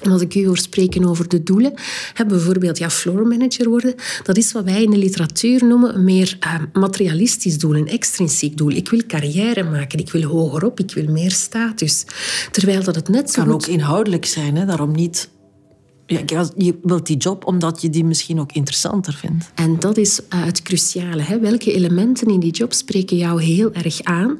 En 0.01 0.11
als 0.11 0.21
ik 0.21 0.35
u 0.35 0.45
hoor 0.45 0.57
spreken 0.57 1.05
over 1.05 1.27
de 1.27 1.43
doelen, 1.43 1.73
hè, 2.13 2.25
bijvoorbeeld 2.25 2.77
ja, 2.77 2.89
floor 2.89 3.27
manager 3.27 3.69
worden, 3.69 3.95
dat 4.23 4.37
is 4.37 4.51
wat 4.51 4.63
wij 4.63 4.83
in 4.83 4.91
de 4.91 4.97
literatuur 4.97 5.65
noemen 5.65 5.95
een 5.95 6.03
meer 6.03 6.37
uh, 6.43 6.55
materialistisch 6.73 7.57
doel, 7.57 7.75
een 7.75 7.87
extrinsiek 7.87 8.57
doel. 8.57 8.71
Ik 8.71 8.89
wil 8.89 9.01
carrière 9.07 9.63
maken, 9.63 9.99
ik 9.99 10.11
wil 10.11 10.21
hogerop, 10.23 10.79
ik 10.79 10.93
wil 10.93 11.11
meer 11.11 11.31
status. 11.31 12.05
Terwijl 12.51 12.83
dat 12.83 12.95
het 12.95 13.09
net 13.09 13.31
zo 13.31 13.43
kan 13.43 13.51
goed... 13.51 13.63
ook 13.63 13.69
inhoudelijk 13.69 14.25
zijn, 14.25 14.55
hè? 14.55 14.65
daarom 14.65 14.91
niet... 14.91 15.29
Ja, 16.05 16.45
je 16.57 16.79
wilt 16.83 17.05
die 17.05 17.17
job 17.17 17.45
omdat 17.45 17.81
je 17.81 17.89
die 17.89 18.05
misschien 18.05 18.39
ook 18.39 18.51
interessanter 18.51 19.13
vindt. 19.13 19.51
En 19.55 19.79
dat 19.79 19.97
is 19.97 20.19
uh, 20.19 20.45
het 20.45 20.61
cruciale. 20.61 21.21
Hè? 21.21 21.39
Welke 21.39 21.73
elementen 21.73 22.27
in 22.27 22.39
die 22.39 22.51
job 22.51 22.73
spreken 22.73 23.17
jou 23.17 23.43
heel 23.43 23.73
erg 23.73 24.03
aan? 24.03 24.39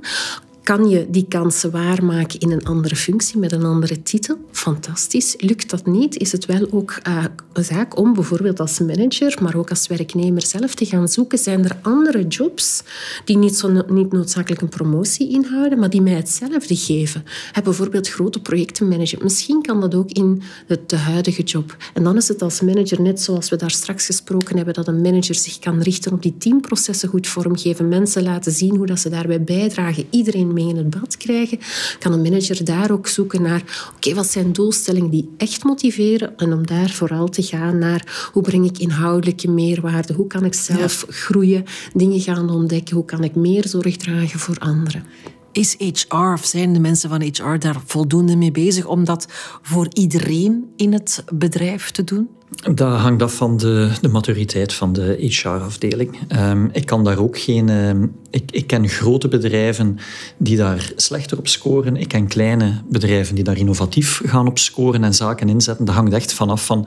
Kan 0.64 0.90
je 0.90 1.08
die 1.10 1.26
kansen 1.30 1.72
waarmaken 1.72 2.40
in 2.40 2.52
een 2.52 2.66
andere 2.66 2.96
functie 2.96 3.38
met 3.38 3.52
een 3.52 3.64
andere 3.64 4.04
titel? 4.04 4.38
Fantastisch. 4.52 5.36
Lukt 5.38 5.70
dat 5.70 5.86
niet, 5.86 6.18
is 6.18 6.32
het 6.32 6.46
wel 6.46 6.68
ook 6.72 7.00
uh, 7.08 7.24
een 7.54 7.64
zaak 7.64 7.98
om 7.98 8.14
bijvoorbeeld 8.14 8.60
als 8.60 8.80
manager, 8.80 9.38
maar 9.42 9.56
ook 9.56 9.70
als 9.70 9.88
werknemer 9.88 10.46
zelf 10.46 10.76
te 10.76 10.86
gaan 10.86 11.08
zoeken. 11.08 11.38
Zijn 11.38 11.64
er 11.64 11.78
andere 11.82 12.28
jobs 12.28 12.84
die 13.26 13.38
niet, 13.38 13.58
zo, 13.58 13.84
niet 13.88 14.12
noodzakelijk 14.12 14.62
een 14.62 14.70
promotie 14.70 15.30
inhouden, 15.30 15.80
maar 15.80 15.90
die 15.90 16.02
mij 16.02 16.14
hetzelfde 16.14 16.76
geven? 16.76 17.24
Heb 17.52 17.64
bijvoorbeeld 17.64 18.10
grote 18.10 18.42
projecten 18.42 18.88
managen. 18.88 19.20
Misschien 19.22 19.62
kan 19.62 19.82
dat 19.82 19.96
ook 19.96 20.12
in 20.12 20.42
de, 20.68 20.80
de 20.86 20.96
huidige 20.96 21.44
job. 21.44 21.76
En 21.94 22.04
dan 22.04 22.18
is 22.18 22.28
het 22.28 22.42
als 22.42 22.62
manager 22.62 23.02
net 23.02 23.22
zoals 23.22 23.50
we 23.50 23.56
daar 23.56 23.72
straks 23.72 24.06
gesproken 24.06 24.56
hebben, 24.56 24.74
dat 24.74 24.88
een 24.88 25.02
manager 25.02 25.36
zich 25.36 25.60
kan 25.60 25.82
richten 25.82 26.14
op 26.14 26.22
die 26.22 26.38
teamprocessen 26.38 27.10
goed 27.10 27.28
vormgeven, 27.28 27.88
mensen 27.88 28.24
laten 28.24 28.52
zien 28.52 28.76
hoe 28.76 28.86
dat 28.86 29.00
ze 29.00 29.10
daarbij 29.10 29.44
bijdragen, 29.44 30.06
iedereen 30.10 30.51
mee 30.54 30.68
in 30.68 30.78
het 30.78 30.90
bad 30.90 31.18
krijgen, 31.18 31.60
kan 32.00 32.14
een 32.14 32.22
manager 32.22 32.66
daar 32.66 32.92
ook 32.92 33.08
zoeken 33.08 33.42
naar 33.42 33.62
oké, 33.62 33.96
okay, 33.96 34.16
wat 34.16 34.28
zijn 34.28 34.54
doelstellingen 34.54 35.10
die 35.10 35.30
echt 35.38 35.64
motiveren 35.64 36.38
en 36.38 36.54
om 36.54 36.68
daar 36.68 36.90
vooral 36.90 37.30
te 37.30 37.44
gaan 37.44 37.78
naar 37.78 38.30
hoe 38.34 38.44
breng 38.44 38.66
ik 38.66 38.78
inhoudelijke 38.78 39.50
meerwaarde, 39.50 40.14
hoe 40.14 40.28
kan 40.28 40.46
ik 40.46 40.54
zelf 40.54 41.06
ja. 41.08 41.14
groeien, 41.14 41.66
dingen 41.94 42.20
gaan 42.20 42.50
ontdekken, 42.50 42.96
hoe 42.96 43.06
kan 43.06 43.24
ik 43.24 43.36
meer 43.36 43.68
zorg 43.68 43.98
dragen 43.98 44.40
voor 44.40 44.58
anderen. 44.60 45.04
Is 45.52 45.76
HR 45.78 46.16
of 46.16 46.46
zijn 46.46 46.74
de 46.74 46.80
mensen 46.80 47.10
van 47.10 47.22
HR 47.22 47.58
daar 47.60 47.82
voldoende 47.86 48.36
mee 48.36 48.52
bezig 48.52 48.86
om 48.86 49.04
dat 49.06 49.28
voor 49.62 49.88
iedereen 49.94 50.66
in 50.76 50.94
het 50.94 51.24
bedrijf 51.34 51.92
te 51.92 52.04
doen? 52.04 52.30
Dat 52.74 53.00
hangt 53.00 53.24
af 53.24 53.34
van 53.34 53.58
de, 53.58 53.92
de 54.02 54.08
maturiteit 54.08 54.74
van 54.74 54.94
de 54.94 55.16
HR-afdeling. 55.20 56.18
Um, 56.38 56.70
ik 56.74 56.86
kan 56.86 57.04
daar 57.04 57.18
ook 57.18 57.40
geen. 57.40 57.70
Um, 57.70 58.16
ik, 58.30 58.52
ik 58.52 58.68
ken 58.68 58.90
grote 58.90 59.28
bedrijven 59.28 59.98
die 60.38 60.58
daar 60.58 60.92
slechter 60.96 61.38
op 61.38 61.48
scoren. 61.48 61.96
Ik 61.96 62.08
ken 62.08 62.28
kleine 62.28 62.82
bedrijven 62.90 63.36
die 63.36 63.44
daar 63.44 63.58
innovatief 63.58 64.22
gaan 64.26 64.48
op 64.48 64.60
scoren 64.60 65.04
en 65.04 65.14
zaken 65.14 65.50
inzetten. 65.50 65.86
Dat 65.86 65.96
hangt 65.96 66.14
echt 66.14 66.34
vanaf 66.34 66.66
van, 66.66 66.84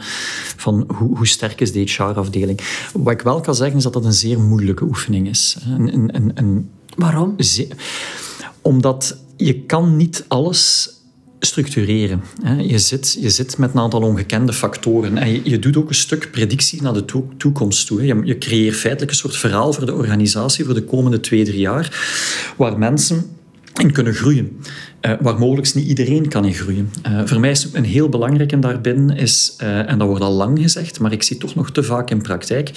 van 0.56 0.84
hoe, 0.96 1.16
hoe 1.16 1.26
sterk 1.26 1.60
is 1.60 1.72
de 1.72 1.80
HR-afdeling. 1.80 2.60
Wat 2.92 3.12
ik 3.12 3.20
wel 3.20 3.40
kan 3.40 3.54
zeggen 3.54 3.76
is 3.76 3.82
dat 3.82 3.92
dat 3.92 4.04
een 4.04 4.12
zeer 4.12 4.40
moeilijke 4.40 4.84
oefening 4.84 5.28
is. 5.28 5.56
Een, 5.66 5.94
een, 5.94 6.30
een, 6.34 6.70
Waarom? 6.96 7.34
Zeer, 7.36 7.76
omdat 8.64 9.16
je 9.36 9.60
kan 9.60 9.96
niet 9.96 10.24
alles 10.28 10.92
structureren. 11.40 12.22
Je 12.58 12.78
zit, 12.78 13.16
je 13.20 13.30
zit 13.30 13.58
met 13.58 13.70
een 13.74 13.80
aantal 13.80 14.02
ongekende 14.02 14.52
factoren 14.52 15.18
en 15.18 15.32
je, 15.32 15.40
je 15.44 15.58
doet 15.58 15.76
ook 15.76 15.88
een 15.88 15.94
stuk 15.94 16.30
predictie 16.30 16.82
naar 16.82 16.92
de 16.92 17.04
toekomst 17.36 17.86
toe. 17.86 18.06
Je, 18.06 18.20
je 18.24 18.38
creëert 18.38 18.76
feitelijk 18.76 19.10
een 19.10 19.16
soort 19.16 19.36
verhaal 19.36 19.72
voor 19.72 19.86
de 19.86 19.94
organisatie 19.94 20.64
voor 20.64 20.74
de 20.74 20.84
komende 20.84 21.20
twee, 21.20 21.44
drie 21.44 21.60
jaar, 21.60 22.04
waar 22.56 22.78
mensen 22.78 23.36
in 23.80 23.92
kunnen 23.92 24.14
groeien. 24.14 24.60
Uh, 25.00 25.12
waar 25.20 25.38
mogelijk 25.38 25.74
niet 25.74 25.86
iedereen 25.86 26.28
kan 26.28 26.44
in 26.44 26.54
groeien. 26.54 26.90
Uh, 27.06 27.20
voor 27.24 27.40
mij 27.40 27.50
is 27.50 27.68
een 27.72 27.84
heel 27.84 28.08
belangrijke 28.08 28.58
daarbinnen, 28.58 29.16
is, 29.16 29.56
uh, 29.62 29.90
en 29.90 29.98
dat 29.98 30.08
wordt 30.08 30.22
al 30.22 30.32
lang 30.32 30.58
gezegd, 30.58 31.00
maar 31.00 31.12
ik 31.12 31.22
zie 31.22 31.36
toch 31.36 31.54
nog 31.54 31.70
te 31.70 31.82
vaak 31.82 32.10
in 32.10 32.22
praktijk, 32.22 32.68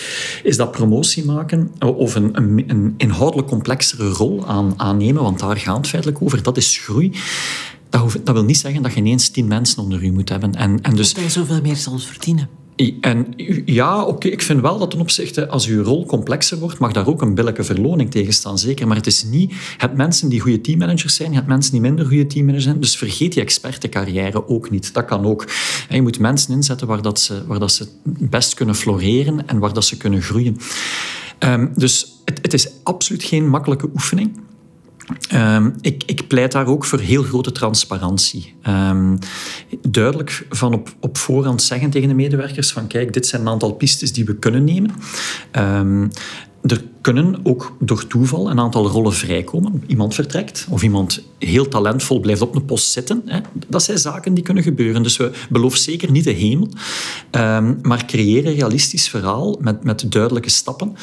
is 0.43 0.57
dat 0.57 0.71
promotie 0.71 1.25
maken 1.25 1.71
of 1.79 2.15
een, 2.15 2.37
een, 2.67 2.93
inhoudelijk 2.97 3.47
complexere 3.47 4.09
rol 4.09 4.47
aan, 4.47 4.73
aannemen, 4.77 5.23
want 5.23 5.39
daar 5.39 5.57
gaat 5.57 5.77
het 5.77 5.87
feitelijk 5.87 6.21
over, 6.21 6.43
dat 6.43 6.57
is 6.57 6.77
groei. 6.77 7.11
Dat, 7.89 8.19
dat, 8.23 8.35
wil 8.35 8.43
niet 8.43 8.57
zeggen 8.57 8.81
dat 8.81 8.93
je 8.93 8.99
ineens 8.99 9.29
tien 9.29 9.47
mensen 9.47 9.83
onder 9.83 10.03
u 10.03 10.11
moet 10.11 10.29
hebben. 10.29 10.55
En, 10.55 10.81
en 10.81 10.95
dus, 10.95 11.13
dat 11.13 11.23
je 11.23 11.29
zoveel 11.29 11.61
meer 11.61 11.75
zal 11.75 11.97
verdienen. 11.97 12.49
En 13.01 13.33
ja, 13.65 14.03
oké, 14.03 14.27
ik 14.27 14.41
vind 14.41 14.61
wel 14.61 14.77
dat 14.77 14.91
ten 14.91 14.99
opzichte, 14.99 15.47
als 15.47 15.67
uw 15.67 15.83
rol 15.83 16.05
complexer 16.05 16.57
wordt, 16.57 16.79
mag 16.79 16.91
daar 16.91 17.07
ook 17.07 17.21
een 17.21 17.35
billijke 17.35 17.63
verloning 17.63 18.11
tegen 18.11 18.33
staan, 18.33 18.57
zeker. 18.57 18.87
Maar 18.87 18.95
het 18.95 19.07
is 19.07 19.23
niet, 19.23 19.49
je 19.49 19.57
hebt 19.77 19.97
mensen 19.97 20.29
die 20.29 20.39
goede 20.39 20.61
teammanagers 20.61 21.15
zijn, 21.15 21.29
je 21.29 21.35
hebt 21.35 21.47
mensen 21.47 21.71
die 21.71 21.81
minder 21.81 22.05
goede 22.05 22.27
teammanagers 22.27 22.65
zijn, 22.65 22.79
dus 22.79 22.97
vergeet 22.97 23.33
die 23.33 23.41
expertencarrière 23.41 24.47
ook 24.47 24.69
niet. 24.69 24.93
Dat 24.93 25.05
kan 25.05 25.25
ook. 25.25 25.49
Je 25.89 26.01
moet 26.01 26.19
mensen 26.19 26.53
inzetten 26.53 26.87
waar, 26.87 27.01
dat 27.01 27.19
ze, 27.19 27.45
waar 27.47 27.59
dat 27.59 27.71
ze 27.71 27.87
best 28.03 28.53
kunnen 28.53 28.75
floreren 28.75 29.47
en 29.47 29.59
waar 29.59 29.73
dat 29.73 29.85
ze 29.85 29.97
kunnen 29.97 30.21
groeien. 30.21 30.57
Um, 31.39 31.71
dus 31.75 32.21
het, 32.25 32.39
het 32.41 32.53
is 32.53 32.69
absoluut 32.83 33.23
geen 33.23 33.49
makkelijke 33.49 33.89
oefening. 33.93 34.39
Um, 35.33 35.75
ik, 35.81 36.03
ik, 36.05 36.27
pleit 36.27 36.51
daar 36.51 36.67
ook 36.67 36.85
voor 36.85 36.99
heel 36.99 37.23
grote 37.23 37.51
transparantie. 37.51 38.53
Um, 38.67 39.17
duidelijk 39.81 40.45
van 40.49 40.73
op, 40.73 40.95
op 40.99 41.17
voorhand 41.17 41.61
zeggen 41.61 41.89
tegen 41.89 42.07
de 42.07 42.13
medewerkers 42.13 42.71
van 42.71 42.87
kijk, 42.87 43.13
dit 43.13 43.27
zijn 43.27 43.41
een 43.41 43.47
aantal 43.47 43.73
pistes 43.73 44.13
die 44.13 44.25
we 44.25 44.35
kunnen 44.35 44.63
nemen. 44.63 44.91
Um, 45.51 46.09
er 46.61 46.83
kunnen 47.01 47.39
ook 47.43 47.75
door 47.79 48.07
toeval 48.07 48.49
een 48.49 48.59
aantal 48.59 48.87
rollen 48.87 49.13
vrijkomen. 49.13 49.83
Iemand 49.87 50.15
vertrekt 50.15 50.67
of 50.69 50.83
iemand 50.83 51.23
heel 51.39 51.67
talentvol 51.67 52.19
blijft 52.19 52.41
op 52.41 52.55
een 52.55 52.65
post 52.65 52.91
zitten. 52.91 53.21
Hè. 53.25 53.39
Dat 53.67 53.83
zijn 53.83 53.97
zaken 53.97 54.33
die 54.33 54.43
kunnen 54.43 54.63
gebeuren. 54.63 55.03
Dus 55.03 55.17
we 55.17 55.31
beloven 55.49 55.79
zeker 55.79 56.11
niet 56.11 56.23
de 56.23 56.31
hemel, 56.31 56.69
maar 57.81 58.05
creëren 58.05 58.51
een 58.51 58.57
realistisch 58.57 59.09
verhaal 59.09 59.57
met, 59.61 59.83
met 59.83 60.11
duidelijke 60.11 60.49
stappen. 60.49 60.93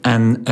En 0.00 0.42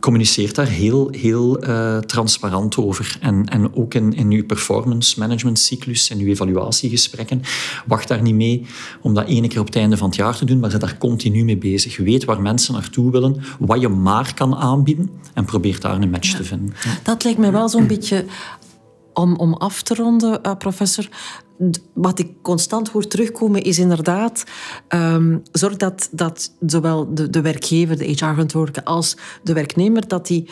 communiceert 0.00 0.54
daar 0.54 0.66
heel, 0.66 1.08
heel 1.10 1.64
uh, 1.64 1.98
transparant 1.98 2.76
over. 2.76 3.16
En, 3.20 3.48
en 3.48 3.74
ook 3.74 3.94
in, 3.94 4.12
in 4.12 4.30
uw 4.30 4.46
performance 4.46 5.18
management 5.18 5.58
cyclus 5.58 6.10
en 6.10 6.18
uw 6.18 6.26
evaluatiegesprekken. 6.26 7.42
Wacht 7.86 8.08
daar 8.08 8.22
niet 8.22 8.34
mee 8.34 8.66
om 9.00 9.14
dat 9.14 9.26
ene 9.26 9.48
keer 9.48 9.60
op 9.60 9.66
het 9.66 9.76
einde 9.76 9.96
van 9.96 10.08
het 10.08 10.16
jaar 10.16 10.36
te 10.36 10.44
doen, 10.44 10.58
maar 10.58 10.70
zit 10.70 10.80
daar 10.80 10.98
continu 10.98 11.44
mee 11.44 11.58
bezig. 11.58 11.96
Je 11.96 12.02
weet 12.02 12.24
waar 12.24 12.40
mensen 12.40 12.74
naartoe 12.74 13.10
willen, 13.10 13.36
wat 13.58 13.80
je 13.80 13.88
maar 13.88 14.34
kan 14.34 14.54
aanbieden 14.54 15.10
en 15.34 15.44
probeert 15.44 15.82
daar 15.82 16.02
een 16.02 16.10
match 16.10 16.34
te 16.34 16.44
vinden. 16.44 16.74
Dat 17.02 17.24
lijkt 17.24 17.38
me 17.38 17.50
wel 17.50 17.68
zo'n 17.68 17.86
beetje 17.86 18.24
om, 19.18 19.36
om 19.36 19.54
af 19.54 19.82
te 19.82 19.94
ronden, 19.94 20.40
uh, 20.46 20.54
professor, 20.56 21.08
wat 21.94 22.18
ik 22.18 22.32
constant 22.42 22.88
hoor 22.88 23.06
terugkomen 23.06 23.62
is 23.62 23.78
inderdaad... 23.78 24.44
Um, 24.88 25.42
zorg 25.52 25.76
dat, 25.76 26.08
dat 26.10 26.52
zowel 26.66 27.14
de, 27.14 27.30
de 27.30 27.40
werkgever, 27.40 27.98
de 27.98 28.04
HR-verantwoordelijke, 28.04 28.84
als 28.84 29.16
de 29.42 29.52
werknemer... 29.52 30.08
dat 30.08 30.26
die 30.26 30.50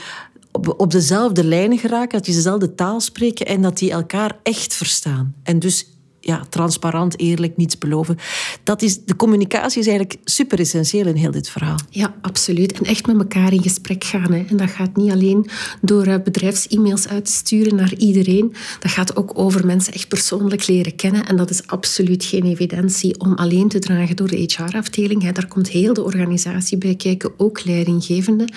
op, 0.52 0.74
op 0.76 0.90
dezelfde 0.90 1.44
lijnen 1.44 1.79
geraken, 1.79 2.18
dat 2.18 2.24
die 2.24 2.35
dezelfde 2.35 2.74
taal 2.74 3.00
spreken 3.00 3.46
en 3.46 3.62
dat 3.62 3.79
die 3.79 3.90
elkaar 3.90 4.38
echt 4.42 4.74
verstaan. 4.74 5.35
En 5.42 5.59
dus 5.59 5.95
ja, 6.26 6.42
transparant, 6.48 7.18
eerlijk, 7.18 7.56
niets 7.56 7.78
beloven. 7.78 8.18
Dat 8.62 8.82
is, 8.82 9.04
de 9.04 9.16
communicatie 9.16 9.80
is 9.80 9.86
eigenlijk 9.86 10.20
super 10.24 10.58
essentieel 10.58 11.06
in 11.06 11.14
heel 11.14 11.30
dit 11.30 11.48
verhaal. 11.48 11.78
Ja, 11.90 12.14
absoluut. 12.20 12.72
En 12.72 12.84
echt 12.84 13.06
met 13.06 13.18
elkaar 13.18 13.52
in 13.52 13.62
gesprek 13.62 14.04
gaan. 14.04 14.32
Hè. 14.32 14.44
En 14.48 14.56
dat 14.56 14.70
gaat 14.70 14.96
niet 14.96 15.10
alleen 15.10 15.46
door 15.80 16.06
uh, 16.06 16.14
bedrijfs-e-mails 16.24 17.08
uit 17.08 17.24
te 17.24 17.32
sturen 17.32 17.74
naar 17.74 17.94
iedereen. 17.94 18.54
Dat 18.80 18.90
gaat 18.90 19.16
ook 19.16 19.30
over 19.34 19.66
mensen 19.66 19.92
echt 19.92 20.08
persoonlijk 20.08 20.66
leren 20.66 20.96
kennen. 20.96 21.26
En 21.26 21.36
dat 21.36 21.50
is 21.50 21.66
absoluut 21.66 22.24
geen 22.24 22.44
evidentie 22.44 23.20
om 23.20 23.34
alleen 23.34 23.68
te 23.68 23.78
dragen 23.78 24.16
door 24.16 24.28
de 24.28 24.36
HR-afdeling. 24.36 25.30
Daar 25.32 25.48
komt 25.48 25.68
heel 25.68 25.94
de 25.94 26.02
organisatie 26.02 26.78
bij 26.78 26.94
kijken, 26.94 27.32
ook 27.36 27.64
leidinggevende. 27.64 28.48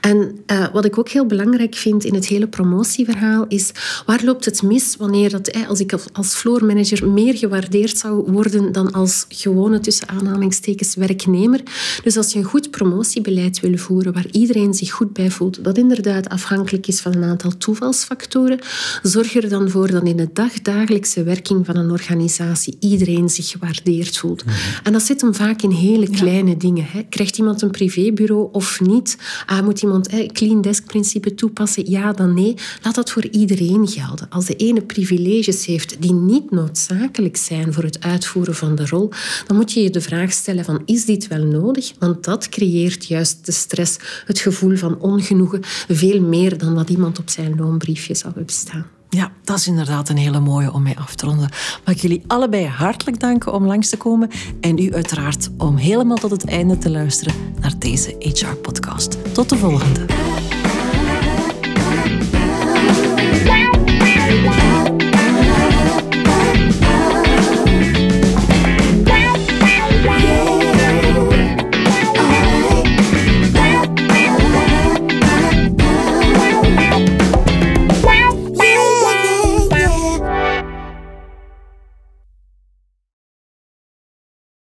En 0.00 0.38
uh, 0.46 0.66
wat 0.72 0.84
ik 0.84 0.98
ook 0.98 1.08
heel 1.08 1.26
belangrijk 1.26 1.74
vind 1.74 2.04
in 2.04 2.14
het 2.14 2.26
hele 2.26 2.46
promotieverhaal 2.46 3.44
is 3.48 3.70
waar 4.06 4.24
loopt 4.24 4.44
het 4.44 4.62
mis 4.62 4.96
wanneer 4.96 5.30
dat, 5.30 5.66
als 5.68 5.80
ik 5.80 5.92
als 6.12 6.34
floormanager 6.34 7.04
meer 7.06 7.36
gewaardeerd 7.36 7.98
zou 7.98 8.32
worden 8.32 8.72
dan 8.72 8.92
als 8.92 9.24
gewone 9.28 9.80
tussen 9.80 10.08
aanhalingstekens 10.08 10.94
werknemer. 10.94 11.60
Dus 12.02 12.16
als 12.16 12.32
je 12.32 12.38
een 12.38 12.44
goed 12.44 12.70
promotiebeleid 12.70 13.60
wil 13.60 13.76
voeren 13.76 14.12
waar 14.12 14.26
iedereen 14.30 14.74
zich 14.74 14.90
goed 14.90 15.12
bij 15.12 15.30
voelt, 15.30 15.64
dat 15.64 15.78
inderdaad 15.78 16.28
afhankelijk 16.28 16.86
is 16.86 17.00
van 17.00 17.14
een 17.14 17.24
aantal 17.24 17.56
toevalsfactoren, 17.58 18.58
zorg 19.02 19.34
er 19.34 19.48
dan 19.48 19.70
voor 19.70 19.90
dat 19.90 20.04
in 20.04 20.16
de 20.16 20.28
dagdagelijkse 20.32 21.22
werking 21.22 21.66
van 21.66 21.76
een 21.76 21.90
organisatie 21.90 22.76
iedereen 22.80 23.30
zich 23.30 23.48
gewaardeerd 23.48 24.18
voelt. 24.18 24.44
Mhm. 24.44 24.54
En 24.82 24.92
dat 24.92 25.02
zit 25.02 25.20
hem 25.20 25.34
vaak 25.34 25.62
in 25.62 25.70
hele 25.70 26.10
kleine 26.10 26.56
dingen. 26.56 26.84
Hè. 26.88 27.02
Krijgt 27.02 27.38
iemand 27.38 27.62
een 27.62 27.70
privébureau 27.70 28.48
of 28.52 28.80
niet? 28.80 29.18
Ah, 29.46 29.64
moet 29.64 29.82
iemand 29.82 30.10
het 30.10 30.32
clean 30.32 30.60
desk 30.60 30.86
principe 30.86 31.34
toepassen? 31.34 31.90
Ja, 31.90 32.12
dan 32.12 32.34
nee. 32.34 32.54
Laat 32.82 32.94
dat 32.94 33.10
voor 33.10 33.26
iedereen 33.26 33.88
gelden. 33.88 34.26
Als 34.30 34.46
de 34.46 34.56
ene 34.56 34.80
privileges 34.80 35.66
heeft 35.66 35.96
die 36.02 36.12
niet 36.12 36.50
noodzakelijk 36.50 36.95
noodzakelijk 36.96 37.36
zijn 37.36 37.72
voor 37.72 37.82
het 37.82 38.02
uitvoeren 38.02 38.54
van 38.54 38.74
de 38.74 38.86
rol, 38.86 39.10
dan 39.46 39.56
moet 39.56 39.72
je 39.72 39.82
je 39.82 39.90
de 39.90 40.00
vraag 40.00 40.32
stellen 40.32 40.64
van 40.64 40.82
is 40.84 41.04
dit 41.04 41.28
wel 41.28 41.44
nodig? 41.44 41.92
Want 41.98 42.24
dat 42.24 42.48
creëert 42.48 43.06
juist 43.06 43.46
de 43.46 43.52
stress, 43.52 43.96
het 44.24 44.38
gevoel 44.38 44.76
van 44.76 44.98
ongenoegen, 44.98 45.60
veel 45.88 46.20
meer 46.20 46.58
dan 46.58 46.74
wat 46.74 46.90
iemand 46.90 47.18
op 47.18 47.30
zijn 47.30 47.56
loonbriefje 47.56 48.14
zou 48.14 48.32
hebben 48.34 48.54
staan. 48.54 48.86
Ja, 49.08 49.32
dat 49.44 49.58
is 49.58 49.66
inderdaad 49.66 50.08
een 50.08 50.16
hele 50.16 50.40
mooie 50.40 50.72
om 50.72 50.82
mee 50.82 50.98
af 50.98 51.14
te 51.14 51.26
ronden. 51.26 51.48
Mag 51.84 51.94
ik 51.94 52.00
jullie 52.00 52.22
allebei 52.26 52.66
hartelijk 52.66 53.20
danken 53.20 53.52
om 53.52 53.66
langs 53.66 53.88
te 53.88 53.96
komen 53.96 54.30
en 54.60 54.78
u 54.78 54.94
uiteraard 54.94 55.50
om 55.58 55.76
helemaal 55.76 56.16
tot 56.16 56.30
het 56.30 56.46
einde 56.46 56.78
te 56.78 56.90
luisteren 56.90 57.34
naar 57.60 57.78
deze 57.78 58.14
HR-podcast. 58.18 59.34
Tot 59.34 59.48
de 59.48 59.56
volgende. 59.56 60.04